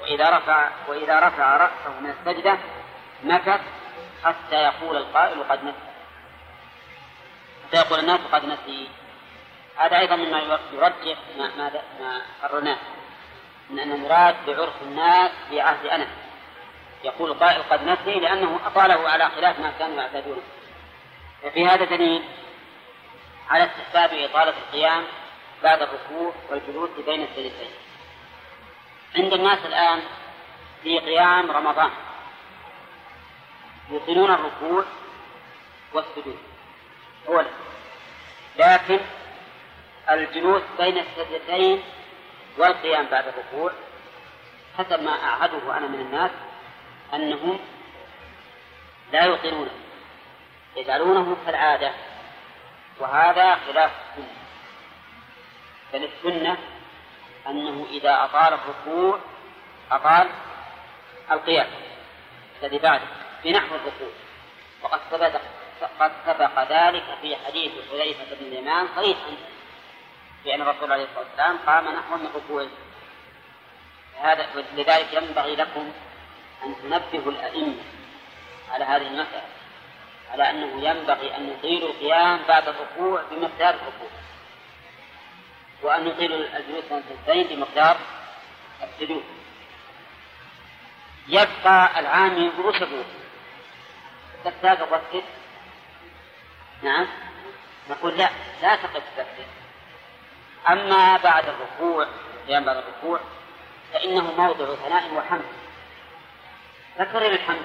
[0.00, 2.58] وإذا رفع وإذا رفع رأسه من السجدة
[3.24, 3.60] مكث
[4.24, 5.92] حتى يقول القائل قد نسي.
[7.66, 8.88] حتى يقول الناس قد نسي.
[9.76, 11.70] هذا أيضا مما يرجح ما ما,
[12.00, 12.78] ما قررناه.
[13.70, 16.08] من أن المراد بعرف الناس في عهد أنس.
[17.04, 20.42] يقول القائل قد نسي لأنه أطاله على خلاف ما كانوا يعتادونه
[21.44, 22.22] وفي هذا دليل
[23.50, 25.04] على استحباب إطالة القيام
[25.62, 27.70] بعد الركوع والجلوس بين السجدتين.
[29.16, 30.02] عند الناس الآن
[30.82, 31.90] في قيام رمضان.
[33.92, 34.84] يطيلون الركوع
[35.92, 36.38] والسجود.
[37.28, 37.48] أولا.
[38.56, 39.00] لكن
[40.10, 41.82] الجلوس بين السجدتين
[42.58, 43.72] والقيام بعد الركوع
[44.78, 46.30] حسب ما أعهده أنا من الناس
[47.14, 47.58] أنهم
[49.12, 49.70] لا يطيلونه
[50.76, 51.92] يجعلونه كالعادة
[53.00, 54.32] وهذا خلاف السنة.
[55.92, 56.56] بل السنة
[57.46, 59.18] أنه إذا أطال الركوع
[59.90, 60.28] أطال
[61.30, 61.66] القيام
[62.62, 63.21] الذي بعده.
[63.44, 64.12] بنحو الركوع
[64.82, 65.40] وقد ثبت
[66.00, 69.36] قد سبق ذلك في حديث حذيفة بن اليمان صريحا
[70.44, 72.68] بأن الرسول عليه الصلاة والسلام قام نحو من ركوعه
[74.22, 74.46] هذا
[74.76, 75.92] لذلك ينبغي لكم
[76.64, 77.82] أن تنبهوا الأئمة
[78.70, 79.42] على هذه المسألة.
[80.30, 84.08] على أنه ينبغي أن يطيلوا القيام بعد الركوع بمقدار الركوع.
[85.82, 86.84] وأن يطيلوا الجلوس
[87.26, 87.96] بين بمقدار
[88.82, 89.24] السجود.
[91.28, 92.82] يبقى العامي برؤوس
[94.44, 95.24] تحتاج وقت
[96.82, 97.06] نعم.
[97.90, 98.28] نقول لا
[98.62, 99.46] لا تقف تكبر
[100.68, 102.06] أما بعد الركوع
[102.48, 103.20] قيام بعد الركوع
[103.92, 105.44] فإنه موضع ثناء وحمد.
[106.98, 107.64] فكرر الحمد.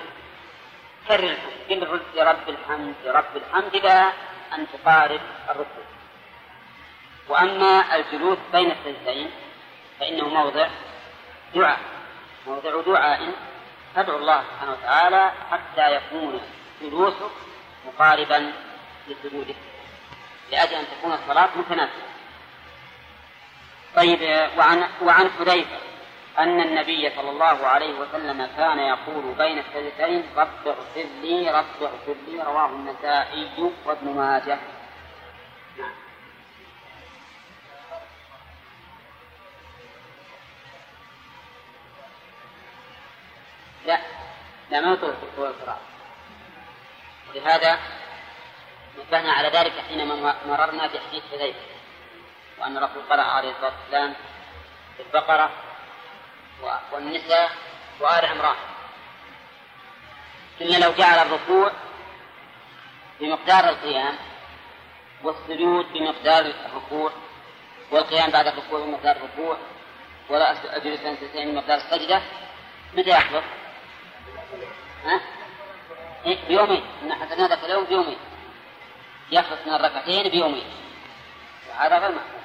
[1.07, 1.83] كرر الحمد.
[1.83, 4.11] قل يا رب الحمد يا رب الحمد إلى
[4.53, 5.83] أن تقارب الركوع.
[7.29, 9.31] وأما الجلوس بين السجدين
[9.99, 10.67] فإنه موضع
[11.55, 11.79] دعاء.
[12.47, 13.33] موضع دعاء.
[13.95, 16.41] تدعو الله سبحانه وتعالى حتى يكون
[16.81, 17.31] جلوسك
[17.87, 18.53] مقاربا
[19.07, 19.55] لسجوده
[20.51, 22.07] لأجل أن تكون الصلاة متناسبة.
[23.95, 25.77] طيب وعن وعن حذيفة
[26.39, 32.15] أن النبي صلى الله عليه وسلم كان يقول بين السجدتين رب اغفر لي رب اغفر
[32.27, 34.59] لي رواه النسائي وابن ماجه.
[43.85, 43.99] لا
[44.71, 45.13] لا ما طول
[47.35, 47.79] لهذا
[48.97, 51.59] نبهنا على ذلك حينما مررنا بحديث حذيفة
[52.59, 54.13] وأن الرسول قرأ عليه الصلاة والسلام
[54.97, 55.49] في البقرة
[56.91, 57.51] والنساء
[57.99, 58.55] وآل عمران
[60.61, 61.71] إن لو جعل الركوع
[63.19, 64.15] بمقدار القيام
[65.23, 67.11] والسجود بمقدار الركوع
[67.91, 69.57] والقيام بعد الركوع بمقدار الركوع
[70.29, 72.21] ولا أجلس سنتين بمقدار السجدة
[72.93, 73.43] متى يحضر؟
[75.05, 75.21] ها؟
[76.25, 76.83] بيومين.
[77.03, 78.17] إن حسبنا ذاك اليوم بيومين.
[79.31, 80.65] يخلص من الركعتين بيومين.
[81.77, 82.41] هذا غير محفوظ.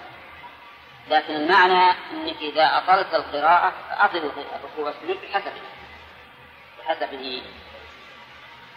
[1.09, 5.63] لكن المعنى إنك إذا أطلت القراءة فاطل الركوع والسجود بحسبه.
[6.79, 7.43] بحسبه.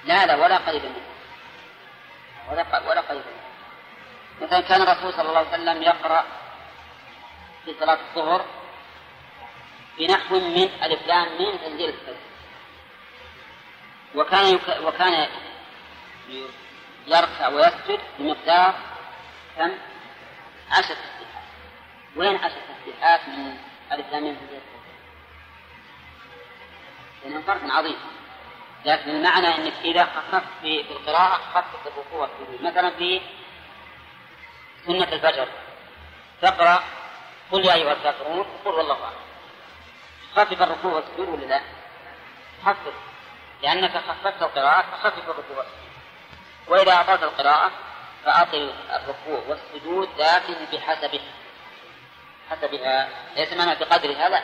[0.04, 1.06] لا لا ولا قريب منه.
[2.52, 3.46] ولا ولا قريب منه.
[4.42, 6.26] مثلا كان الرسول صلى الله عليه وسلم يقرأ
[7.66, 8.46] في صلاة الظهر
[9.98, 12.25] بنحو من ألف لام من تنزيل السجد
[14.16, 14.62] وكان يك...
[14.84, 15.28] وكان
[17.08, 18.76] يركع ويسجد بمقدار
[19.58, 19.72] كم؟
[20.72, 21.44] عشر تسبيحات.
[22.16, 23.58] وين عشر تسبيحات من
[23.92, 24.38] ألف لام
[27.24, 27.98] لأنه فرق عظيم.
[28.86, 32.30] لكن المعنى أنك إذا خففت في القراءة خفف الركوع
[32.62, 33.22] مثلا في
[34.88, 35.48] سنة الفجر.
[36.42, 36.84] تقرأ
[37.52, 39.16] قل يا أيها الكافرون قل والله أحد
[40.36, 41.62] خفف الركوع والسجود ولا لا؟
[42.66, 42.94] خفف.
[43.62, 45.66] لأنك خففت القراءة فخفف الركوع.
[46.68, 47.72] وإذا أطلت القراءة
[48.26, 51.22] فأطل الركوع والسجود لكن بحسبه.
[52.50, 53.10] حسبها.
[53.36, 54.44] ليس معنى بقدرها لا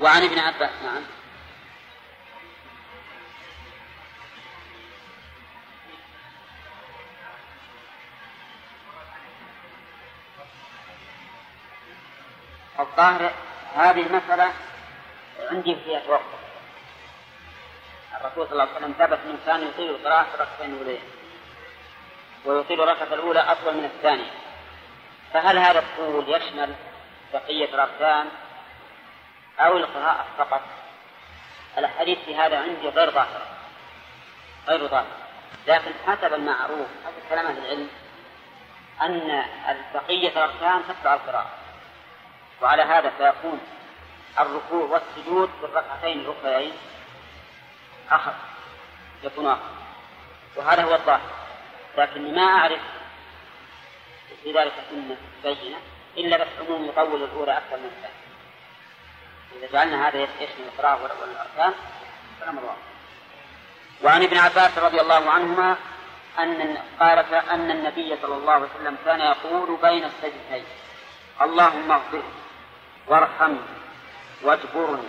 [0.00, 1.02] وعن ابن عباس نعم.
[12.80, 13.32] الظاهر
[13.74, 14.52] هذه المسألة
[15.50, 16.43] عندي فيها توقف
[18.20, 21.00] الرسول صلى الله عليه وسلم ثبت انه كان يطيل القراءة في الركعتين الاولين
[22.44, 24.30] ويطيل الركعة الأولى أطول من الثانية.
[25.32, 26.74] فهل هذا الطول يشمل
[27.32, 28.28] بقية الأركان
[29.60, 30.60] أو القراءة فقط؟
[31.78, 33.42] الحديث في هذا عندي غير ظاهر.
[34.68, 35.06] غير ظاهر.
[35.66, 37.88] لكن حسب المعروف حسب كلام أهل العلم
[39.02, 39.44] أن
[39.94, 41.50] بقية الأركان تتبع القراءة.
[42.62, 43.60] وعلى هذا فيكون
[44.40, 46.72] الركوع والسجود في الركعتين الأخريين
[48.10, 48.34] أخف
[49.22, 49.60] يكون أخف
[50.56, 51.30] وهذا هو الظاهر.
[51.98, 52.80] لكني ما أعرف
[54.42, 55.76] في ذلك سنة بينة
[56.16, 58.24] إلا بس عموم يطول الأولى أكثر من الثانية.
[59.58, 61.74] إذا جعلنا هذا يشمل القراءة والأركان
[62.40, 62.76] فالأمر واضح.
[64.02, 65.76] وعن ابن عباس رضي الله عنهما
[66.38, 70.64] أن قال أن النبي صلى الله عليه وسلم كان يقول بين السجدتين
[71.42, 72.22] اللهم اغفر
[73.06, 73.60] وارحمني
[74.42, 75.08] واجبرني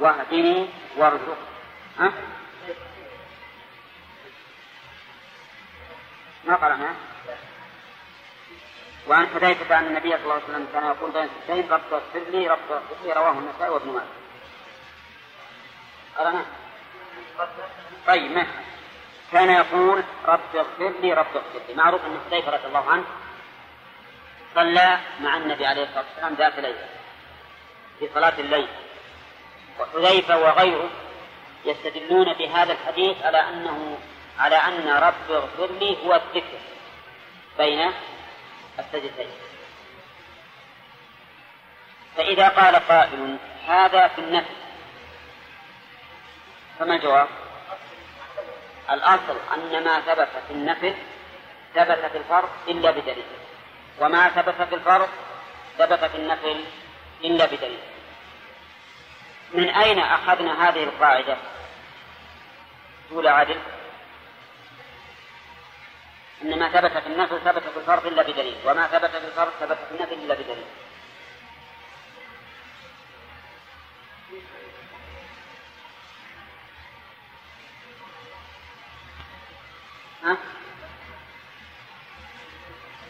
[0.00, 1.55] واهدني وارزقني.
[1.98, 2.12] ها؟
[6.44, 6.94] ما قرأنا
[9.08, 12.48] وعن حذيفة أن النبي صلى الله عليه وسلم كان يقول بين السجدين رب اغفر لي
[12.48, 14.06] رب اغفر لي رواه النسائي وابن ماجه.
[16.18, 16.44] قرأنا
[18.06, 18.46] طيب ما؟
[19.32, 23.04] كان يقول رب اغفر لي رب اغفر لي معروف أن حذيفة رضي الله عنه
[24.54, 26.88] صلى مع النبي عليه الصلاة والسلام ذات ليلة
[27.98, 28.68] في صلاة الليل.
[29.78, 30.90] وحذيفة وغيره
[31.66, 33.98] يستدلون بهذا الحديث على أنه
[34.38, 36.58] على أن رب اغفر لي هو الذكر
[37.58, 37.92] بين
[38.78, 39.30] السجدتين
[42.16, 43.36] فإذا قال قائل
[43.66, 44.50] هذا في النفس
[46.78, 47.28] فما الجواب؟
[48.90, 50.94] الأصل أن ما ثبت في النفل
[51.74, 53.24] ثبت في الفرض إلا بدليل
[54.00, 55.08] وما ثبت في الفرض
[55.78, 56.64] ثبت في النفل
[57.24, 57.78] إلا بدليل
[59.56, 61.36] من أين أخذنا هذه القاعدة؟
[63.10, 63.56] تقول عادل
[66.42, 69.78] أن ما ثبت في النفل ثبت في الفرض إلا بدليل وما ثبت في الفرض ثبت
[69.88, 70.64] في النفل إلا بدليل.
[80.24, 80.36] ها؟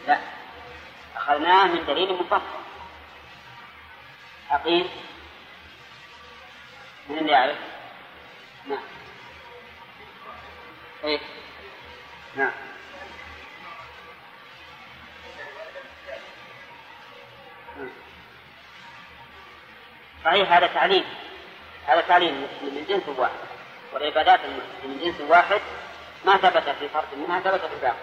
[0.07, 0.19] لا.
[1.15, 2.41] أخذناه من دليل مفصل.
[4.49, 4.89] عقيل
[20.47, 21.03] صحيح هذا تعليم.
[21.87, 23.39] هذا تعليم من جنس واحد
[23.93, 24.39] والعبادات
[24.83, 25.61] من جنس واحد
[26.25, 27.95] ما ثبت في فرد منها ثبت في الباقي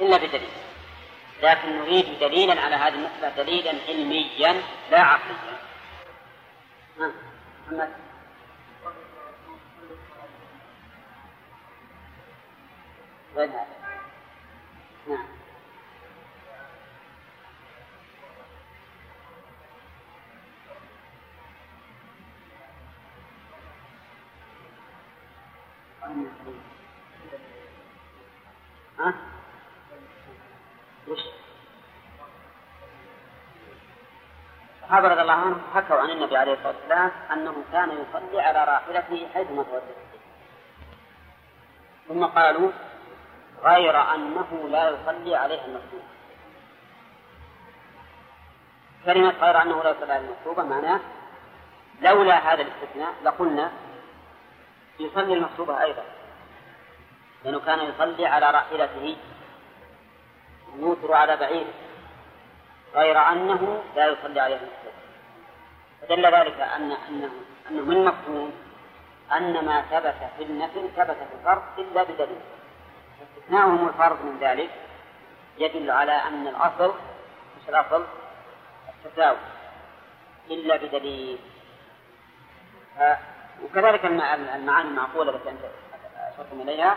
[0.00, 0.50] إلا بدليل.
[1.42, 5.58] لكن نريد دليلا على هذه المسألة دليلا علميا لا عقليا.
[6.98, 7.92] محمد.
[13.36, 13.79] وين هذا؟
[34.90, 39.28] الصحابة رضي الله عنهم حكوا عن النبي عليه الصلاة والسلام أنه كان يصلي على راحلته
[39.34, 39.96] حيثما توجه.
[42.08, 42.70] ثم قالوا
[43.62, 46.02] غير أنه لا يصلي عليها المكتوب.
[49.04, 51.00] كلمة غير أنه لا يصلي عليها المكتوبة معناه
[52.00, 53.70] لولا هذا الاستثناء لقلنا
[55.00, 56.04] يصلي المكتوبة أيضا.
[57.44, 59.16] لأنه كان يصلي على راحلته
[60.76, 61.74] يوتر على بعيره.
[62.94, 64.92] غير أنه لا يصلي عليه المكتوب
[66.02, 67.30] فدل ذلك أن أنه
[67.70, 68.52] أنه من مفهوم
[69.32, 72.40] أن ما ثبت في النفل ثبت في الفرض إلا بدليل.
[73.22, 74.70] استثناؤهم الفرض من ذلك؟
[75.58, 76.94] يدل على أن الأصل
[77.62, 78.04] مش الأصل؟
[78.88, 79.36] التساوي.
[80.50, 81.38] إلا بدليل.
[83.64, 85.64] وكذلك المعاني المعقولة التي أنت
[86.34, 86.96] أشرتم إليها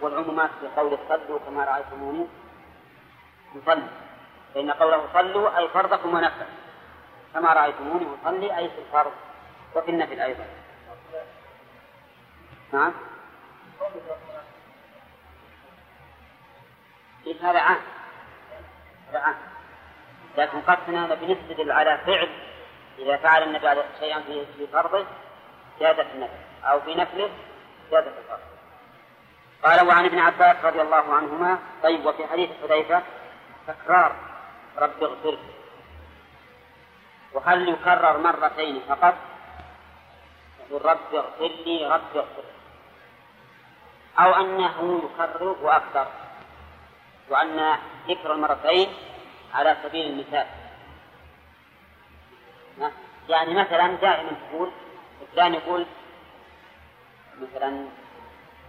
[0.00, 2.26] والعمومات في قول صلوا كما رأيتموني.
[3.54, 3.82] يصلي
[4.54, 6.46] فإن قوله صلوا أي فرضكم ونفل
[7.34, 9.12] كما رأيتموني أصلي أي في الفرض
[9.74, 10.44] وفي النفل أيضا.
[12.72, 12.92] نعم.
[17.26, 17.80] إيه هذا عام.
[19.08, 19.34] هذا عام.
[20.38, 22.28] لكن قصدنا بنستدل على فعل
[22.98, 25.06] إذا فعل النبي شيئا في في فرضه
[25.78, 26.38] زيادة النفل.
[26.64, 27.30] أو في نفله
[27.90, 28.40] زيادة الفرض.
[29.64, 33.02] قال وعن ابن عباس رضي الله عنهما طيب وفي حديث حذيفة
[33.66, 34.29] تكرار.
[34.78, 35.38] رب اغفر
[37.32, 39.14] وهل يكرر مرتين فقط؟
[40.60, 42.44] يقول رب اغفر لي رب اغفر
[44.18, 46.06] أو أنه يكرر وأكثر.
[47.28, 47.78] وأن
[48.08, 48.88] ذكر المرتين
[49.54, 50.46] على سبيل المثال.
[53.28, 54.70] يعني مثلا دائما تقول
[55.22, 55.86] الثاني يقول
[57.40, 57.86] مثلا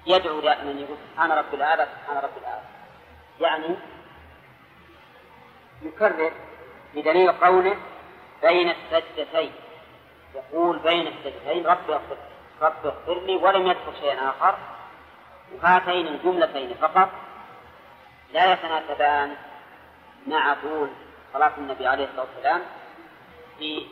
[0.05, 2.63] يدعو دائما يقول سبحان رب الأعلى سبحان رب الأعلى
[3.39, 3.75] يعني
[5.83, 6.31] يكرر
[6.95, 7.77] بدليل قوله
[8.41, 9.51] بين السجدتين.
[10.35, 12.17] يقول بين السجدتين رب اغفر
[12.61, 14.57] رب اغفر لي ولم يذكر شيئا آخر.
[15.53, 17.09] وهاتين الجملتين فقط.
[18.33, 19.35] لا يتناسبان.
[20.27, 20.89] مع طول
[21.33, 22.61] صلاة النبي عليه الصلاة والسلام
[23.57, 23.87] في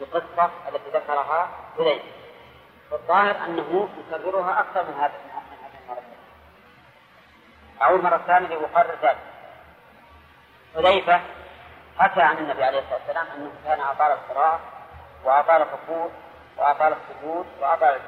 [0.00, 2.02] القصة التي ذكرها حذيفة
[2.90, 5.12] والظاهر أنه يكررها أكثر من هذا
[5.84, 6.02] المرة
[7.82, 9.31] أعود مرة ثانية لأقرر ذلك.
[10.74, 11.20] حذيفة
[11.98, 14.60] حكى عن النبي عليه الصلاة والسلام أنه كان أطال القراءة
[15.24, 16.10] وأطال الركوع
[16.56, 18.00] وأطال السجود وأطال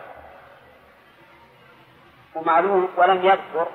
[2.35, 3.69] ومعلوم ولم يذكر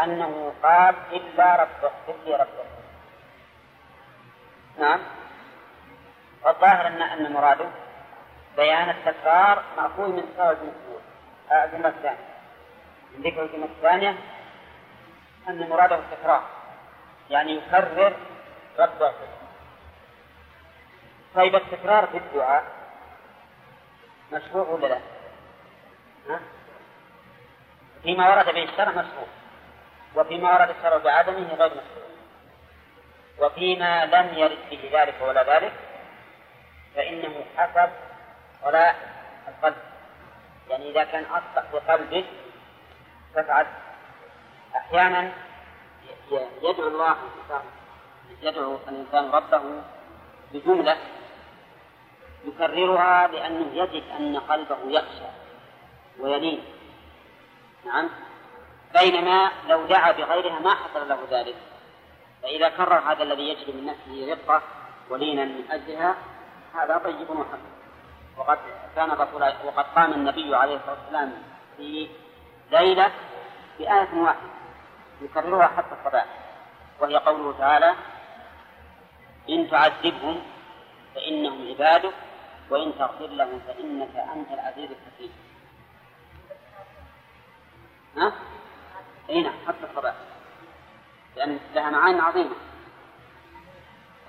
[0.00, 2.76] أنه قال إلا رب اغفر لي رب اغفر
[4.78, 5.00] نعم.
[6.44, 7.68] والظاهر أن أن مراده
[8.56, 10.58] بيان التكرار مأخوذ من سبب
[11.52, 12.18] الجملة الثانية.
[13.14, 14.14] من ذكر الكلمة الثانية
[15.48, 16.42] أن مراده التكرار.
[17.30, 18.16] يعني يكرر
[18.78, 19.12] رد الفعل
[21.34, 22.64] طيب التكرار في الدعاء
[24.32, 24.98] مشروع ولا لا؟
[26.28, 26.40] ها؟
[28.02, 29.26] فيما ورد به الشرع مشروع
[30.14, 32.06] وفيما ورد الشرع بعدمه غير مشروع
[33.38, 35.72] وفيما لم يرد به ذلك ولا ذلك
[36.94, 37.90] فإنه حسب
[38.62, 38.96] صلاح
[39.48, 39.76] القلب
[40.70, 42.24] يعني إذا كان أصدق بقلبه
[43.34, 43.66] فافعل
[44.76, 45.32] أحيانا
[46.62, 47.16] يدعو الله
[48.42, 49.62] يدعو الإنسان ربه
[50.52, 50.96] بجملة
[52.44, 55.28] يكررها لأنه يجد أن قلبه يخشى
[56.18, 56.64] ويلين.
[57.84, 58.10] نعم.
[58.94, 61.54] بينما لو دعا بغيرها ما حصل له ذلك.
[62.42, 64.62] فإذا كرر هذا الذي يجد من نفسه رقة
[65.10, 66.14] ولينا من أجلها
[66.74, 67.58] هذا طيب وحسن.
[68.36, 68.58] وقد
[68.96, 71.42] كان الرسول وقد قام النبي عليه الصلاة والسلام
[71.76, 72.08] في
[72.70, 73.10] ليلة
[73.78, 74.55] بآية واحدة.
[75.20, 76.26] يكررها حتى الصباح.
[77.00, 77.94] وهي قوله تعالى
[79.48, 80.42] إن تعذبهم
[81.14, 82.14] فإنهم عبادك
[82.70, 85.32] وإن تغفر لهم فإنك أنت العزيز الحكيم.
[88.16, 88.32] ها؟
[89.30, 90.14] أي نعم حتى الصباح.
[91.36, 92.56] لأن لها معاني عظيمة.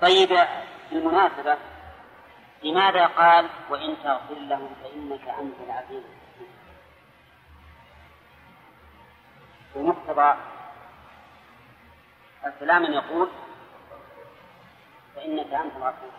[0.02, 0.38] طيب
[0.90, 1.56] بالمناسبة
[2.62, 6.48] لماذا قال وإن تغفر لهم فإنك أنت العزيز الحكيم؟
[9.74, 10.36] بمقتضى
[12.46, 13.28] الكلام يقول
[15.14, 16.10] فإنك أنت الغفور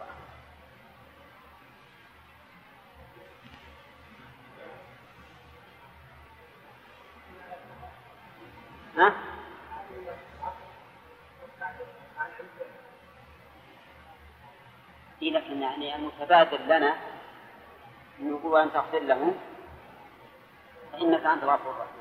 [8.97, 9.13] ها؟
[15.21, 16.95] إيه لكن يعني المتبادر لنا
[18.19, 19.33] أنه هو أن تغفر له
[20.91, 21.98] فإنك أنت الغفور الرحيم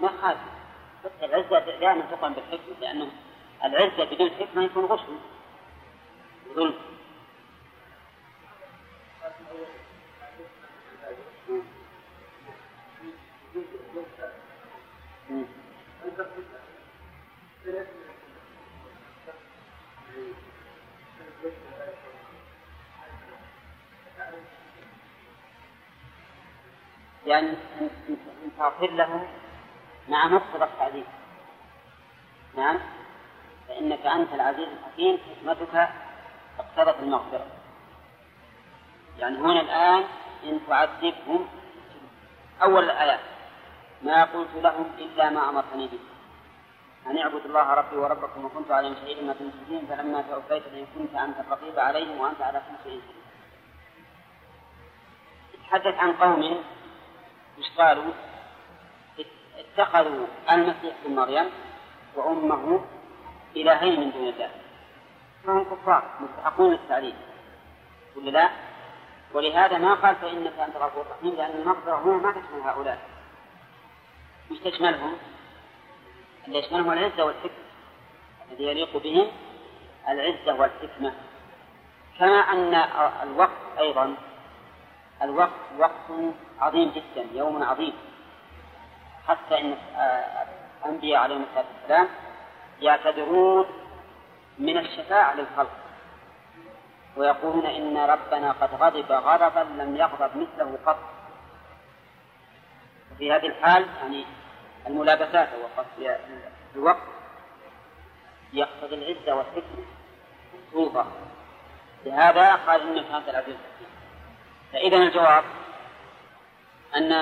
[0.00, 0.38] ما خالف.
[1.22, 3.10] العزة دائما تقام بالحكمة لأنه
[3.64, 5.00] العزة بدون حكمة يكون غش
[6.54, 6.74] ظلم.
[27.30, 27.48] يعني
[28.58, 29.26] تغفر لهم
[30.08, 31.04] مع مقتضى التعذيب
[32.56, 32.78] نعم.
[33.68, 35.88] فإنك أنت العزيز الحكيم حكمتك
[36.58, 37.46] اقتضت المغفرة.
[39.18, 40.04] يعني هنا الآن
[40.44, 41.48] إن تعذبهم
[42.62, 43.20] أول الآيات.
[44.02, 45.98] ما قلت لهم إلا ما أمرتني به.
[47.06, 49.22] أن اعبدوا الله ربي وربكم وكنت عليهم شهيدا.
[49.22, 53.20] ما كنت فيهم فلما توفيتني كنت أنت الرقيب عليهم وأنت على كل شيء شهيد.
[55.70, 56.64] تحدث عن قوم
[57.60, 58.12] إيش قالوا؟
[59.58, 61.50] اتخذوا المسيح ابن مريم
[62.16, 62.84] وأمه
[63.56, 64.50] إلهين من دون الله
[65.46, 67.14] فهم كفار مستحقون للتعليم
[68.16, 68.50] ولا لا؟
[69.34, 72.98] ولهذا ما قال فإنك أنت الغفور الرحيم لأن المغفرة هنا ما تشمل هؤلاء
[74.50, 75.16] مش تشملهم؟
[76.46, 77.50] اللي يشملهم العزة والحكمة
[78.50, 79.26] الذي يليق بهم
[80.08, 81.12] العزة والحكمة
[82.18, 82.74] كما أن
[83.22, 84.14] الوقت أيضا
[85.22, 86.10] الوقت وقت
[86.60, 87.92] عظيم جدا يوم عظيم.
[89.28, 89.76] حتى إن
[90.84, 92.08] الأنبياء عليهم الصلاة والسلام
[92.80, 93.66] يعتذرون
[94.58, 95.70] من الشفاعة للخلق
[97.16, 100.98] ويقولون إن ربنا قد غضب غضبا لم يغضب مثله قط.
[103.18, 104.24] في هذه الحال يعني
[104.86, 105.48] الملابسات
[106.74, 107.06] الوقت
[108.52, 109.84] يقتضي العزة والحكمة
[110.54, 111.06] والسلطه
[112.06, 113.56] لهذا قال انك انت العزيز
[114.72, 115.44] فإذا الجواب
[116.96, 117.12] أن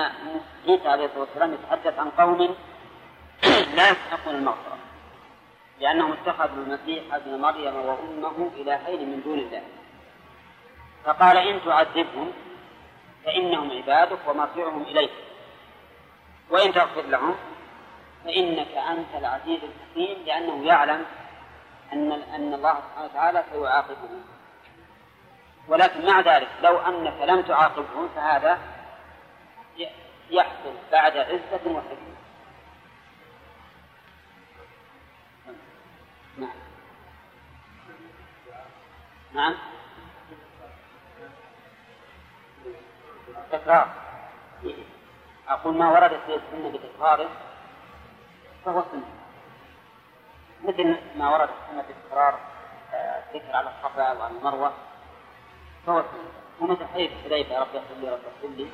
[0.67, 2.55] عيسى عليه الصلاة والسلام يتحدث عن قوم
[3.75, 4.77] لا يستحقون المغفرة
[5.79, 9.61] لأنهم اتخذوا المسيح ابن مريم وأمه إلهين من دون الله.
[11.05, 12.31] فقال إن تعذبهم
[13.25, 15.11] فإنهم عبادك ومرجعهم إليك
[16.49, 17.35] وإن تغفر لهم
[18.25, 21.05] فإنك أنت العزيز الحكيم لأنه يعلم
[21.93, 24.23] أن أن الله سبحانه وتعالى سيعاقبهم.
[25.67, 28.57] ولكن مع ذلك لو أنك لم تعاقبهم فهذا
[30.29, 32.19] يحصل بعد عزة وحكمة
[36.37, 36.49] نعم.
[39.33, 39.55] نعم.
[43.51, 43.89] تكرار.
[45.47, 47.29] أقول ما ورد في السنة بتكراره
[48.65, 49.05] فهو سنة.
[50.63, 52.39] مثل ما ورد في سنة التكرار
[52.93, 54.73] آه، ذكر على الصفا وعلى المروة
[55.85, 56.31] فهو سنة.
[56.61, 58.67] ومثل حديث حذيفة رب اغفر لي رب اغفر لي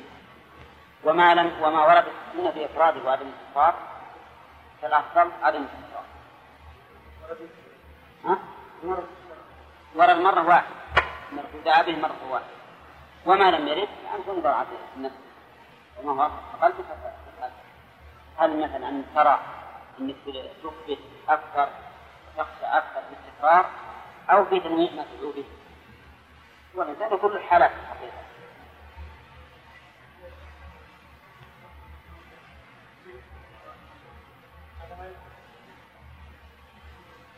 [1.05, 3.75] وما لم وما ورد السنة في إفراده وعدم الكفار
[4.81, 6.03] فالأفضل عدم الكفار.
[8.25, 8.37] ها؟
[9.95, 10.75] ورد مرة واحدة
[11.65, 12.55] دعا به مرة واحدة
[13.25, 14.67] وما لم يرد يعني تنظر على
[14.97, 15.15] النفس.
[16.03, 16.29] وما هو؟
[16.61, 16.85] فاسأل
[18.37, 19.39] هل مثلا أن ترى
[19.99, 20.15] أنك
[20.63, 20.99] تثبت
[21.29, 21.69] أكثر
[22.37, 23.65] تخشى أكثر باستقرار
[24.29, 25.45] أو في تنويع ما تدعو به
[26.75, 28.17] والإنسان كل الحالات حقيقة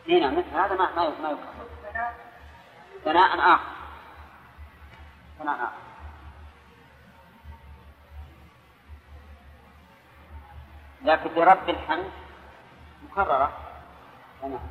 [0.10, 1.38] هنا مثل هذا ما ما ما
[3.06, 3.64] ثناء آخر.
[5.40, 5.72] ثناء آخر.
[11.02, 12.12] لكن لرب الحمد.
[13.04, 13.58] مكررة.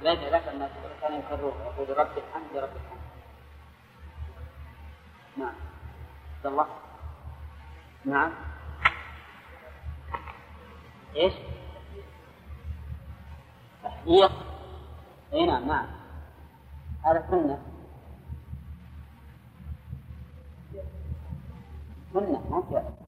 [0.03, 3.01] ليس لك الناس كان يكررها يقول رب الحمد لرب الحمد.
[5.37, 5.55] نعم.
[6.37, 6.67] عبد الله.
[8.05, 8.33] نعم.
[11.17, 11.35] إيش؟
[13.85, 14.56] تحقيق.
[15.33, 15.87] اي نعم نعم
[17.03, 17.59] هذا سنة
[22.15, 23.06] سنة ما